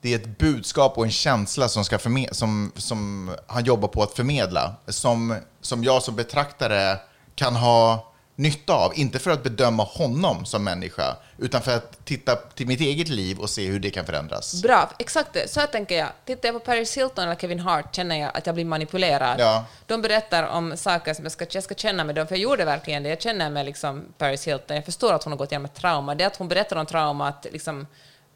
[0.00, 4.02] det är ett budskap och en känsla som, ska förme- som, som han jobbar på
[4.02, 4.74] att förmedla.
[4.88, 6.98] Som, som jag som betraktare
[7.34, 8.92] kan ha nytta av.
[8.94, 13.38] Inte för att bedöma honom som människa, utan för att titta till mitt eget liv
[13.38, 14.62] och se hur det kan förändras.
[14.62, 15.50] Bra, exakt det.
[15.50, 16.08] Så här tänker jag.
[16.24, 19.40] Tittar jag på Paris Hilton eller Kevin Hart känner jag att jag blir manipulerad.
[19.40, 19.64] Ja.
[19.86, 22.64] De berättar om saker som jag ska, jag ska känna med dem, för jag gjorde
[22.64, 23.08] verkligen det.
[23.08, 24.76] Jag känner med liksom Paris Hilton.
[24.76, 26.14] Jag förstår att hon har gått igenom ett trauma.
[26.14, 27.86] Det att hon berättar om trauma, att liksom,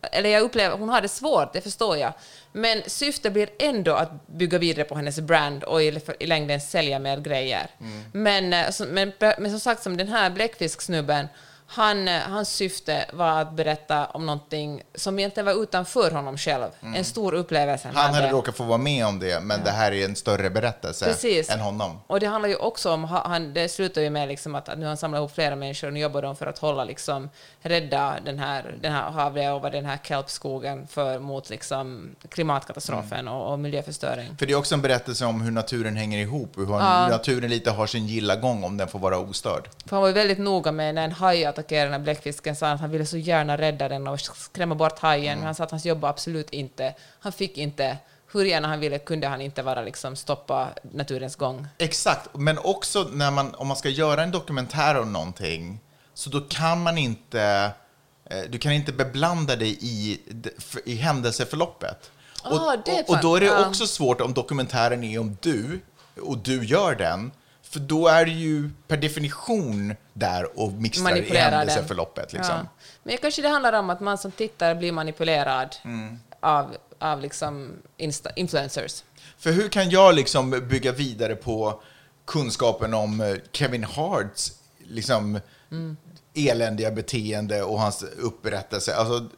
[0.03, 2.13] eller jag upplever hon har det svårt, det förstår jag.
[2.53, 6.99] Men syftet blir ändå att bygga vidare på hennes brand och i, i längden sälja
[6.99, 7.71] mer grejer.
[8.13, 11.27] Men, eh, men, men som sagt, som den här bläckfisksnubben,
[11.73, 16.69] han, hans syfte var att berätta om någonting som egentligen var utanför honom själv.
[16.97, 17.91] En stor upplevelse.
[17.95, 21.05] Han hade råkat få vara med om det, men det här är en större berättelse
[21.05, 21.51] Precis.
[21.51, 22.01] än honom.
[22.07, 24.79] Och det handlar ju också om, ha- han, det slutar ju med liksom att, att
[24.79, 27.31] nu har han samlat ihop flera människor och nu jobbar de för att hålla liksom,
[27.63, 33.35] rädda den här, den här och den här kelpskogen för, mot liksom klimatkatastrofen Mm.
[33.35, 34.37] och, och miljöförstöring.
[34.39, 37.09] För det är också en berättelse om hur naturen hänger ihop, hur Ja.
[37.09, 39.69] naturen lite har sin gilla gång om den får vara ostörd.
[39.87, 42.67] För han var ju väldigt noga med när en haj attackerade den här bläckfisken sa
[42.67, 45.33] han att han ville så gärna rädda den och skrämma bort hajen.
[45.33, 45.45] Mm.
[45.45, 47.99] Han sa att hans jobb absolut inte, han fick inte,
[48.33, 51.67] hur gärna han ville kunde han inte bara liksom stoppa naturens gång.
[51.79, 55.81] Exakt, men också när man, om man ska göra en dokumentär om någonting,
[56.15, 57.71] så då kan man inte,
[58.25, 60.21] eh, du kan inte beblanda dig i,
[60.85, 62.11] i händelseförloppet.
[62.43, 65.81] Ah, är och, och då är det också svårt om dokumentären är om du
[66.23, 67.31] och du gör den.
[67.71, 72.33] För då är du ju per definition där och mixtrar i händelseförloppet.
[72.33, 72.55] Liksom.
[72.57, 72.67] Ja.
[73.03, 76.19] Men kanske det handlar om att man som tittare blir manipulerad Mm.
[76.41, 77.73] av, av liksom
[78.37, 79.05] influencers.
[79.39, 81.83] För hur kan jag liksom bygga vidare på
[82.25, 85.41] kunskapen om eh, Kevin Harts liksom,
[86.35, 88.95] eländiga beteende och hans upprättelse?
[88.97, 89.29] Alltså,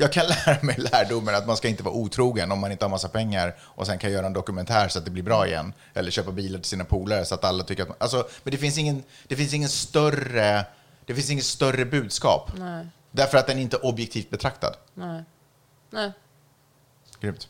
[0.00, 2.90] jag kan lära mig lärdomen att man ska inte vara otrogen om man inte har
[2.90, 5.72] massa pengar och sen kan göra en dokumentär så att det blir bra igen.
[5.94, 8.56] Eller köpa bilar till sina polare så att alla tycker att man, alltså, Men det
[8.56, 10.64] finns ingen, det finns ingen större,
[11.06, 12.50] det finns ingen större budskap.
[12.58, 12.86] Nej.
[13.10, 14.76] Därför att den inte är objektivt betraktad.
[14.94, 15.24] Nej.
[15.90, 16.12] Nej.
[17.20, 17.48] Grymt.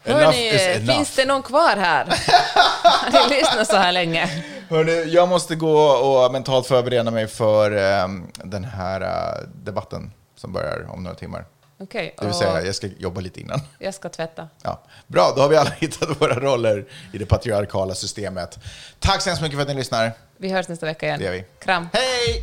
[0.00, 2.04] Hörni, finns det någon kvar här?
[3.12, 4.44] Har ni lyssnat så här länge?
[4.68, 10.52] Hörrni, jag måste gå och mentalt förbereda mig för ehm, den här eh, debatten som
[10.52, 11.44] börjar om några timmar.
[11.78, 13.60] Okej, Det vill säga, jag ska jobba lite innan.
[13.78, 14.48] jag ska tvätta.
[14.62, 14.82] Ja.
[15.06, 18.58] Bra, då har vi alla hittat våra roller i det patriarkala systemet.
[18.98, 20.12] Tack så hemskt mycket för att ni lyssnar.
[20.36, 21.18] Vi hörs nästa vecka igen.
[21.18, 21.44] Det gör vi.
[21.58, 21.88] Kram.
[21.92, 22.42] Hej!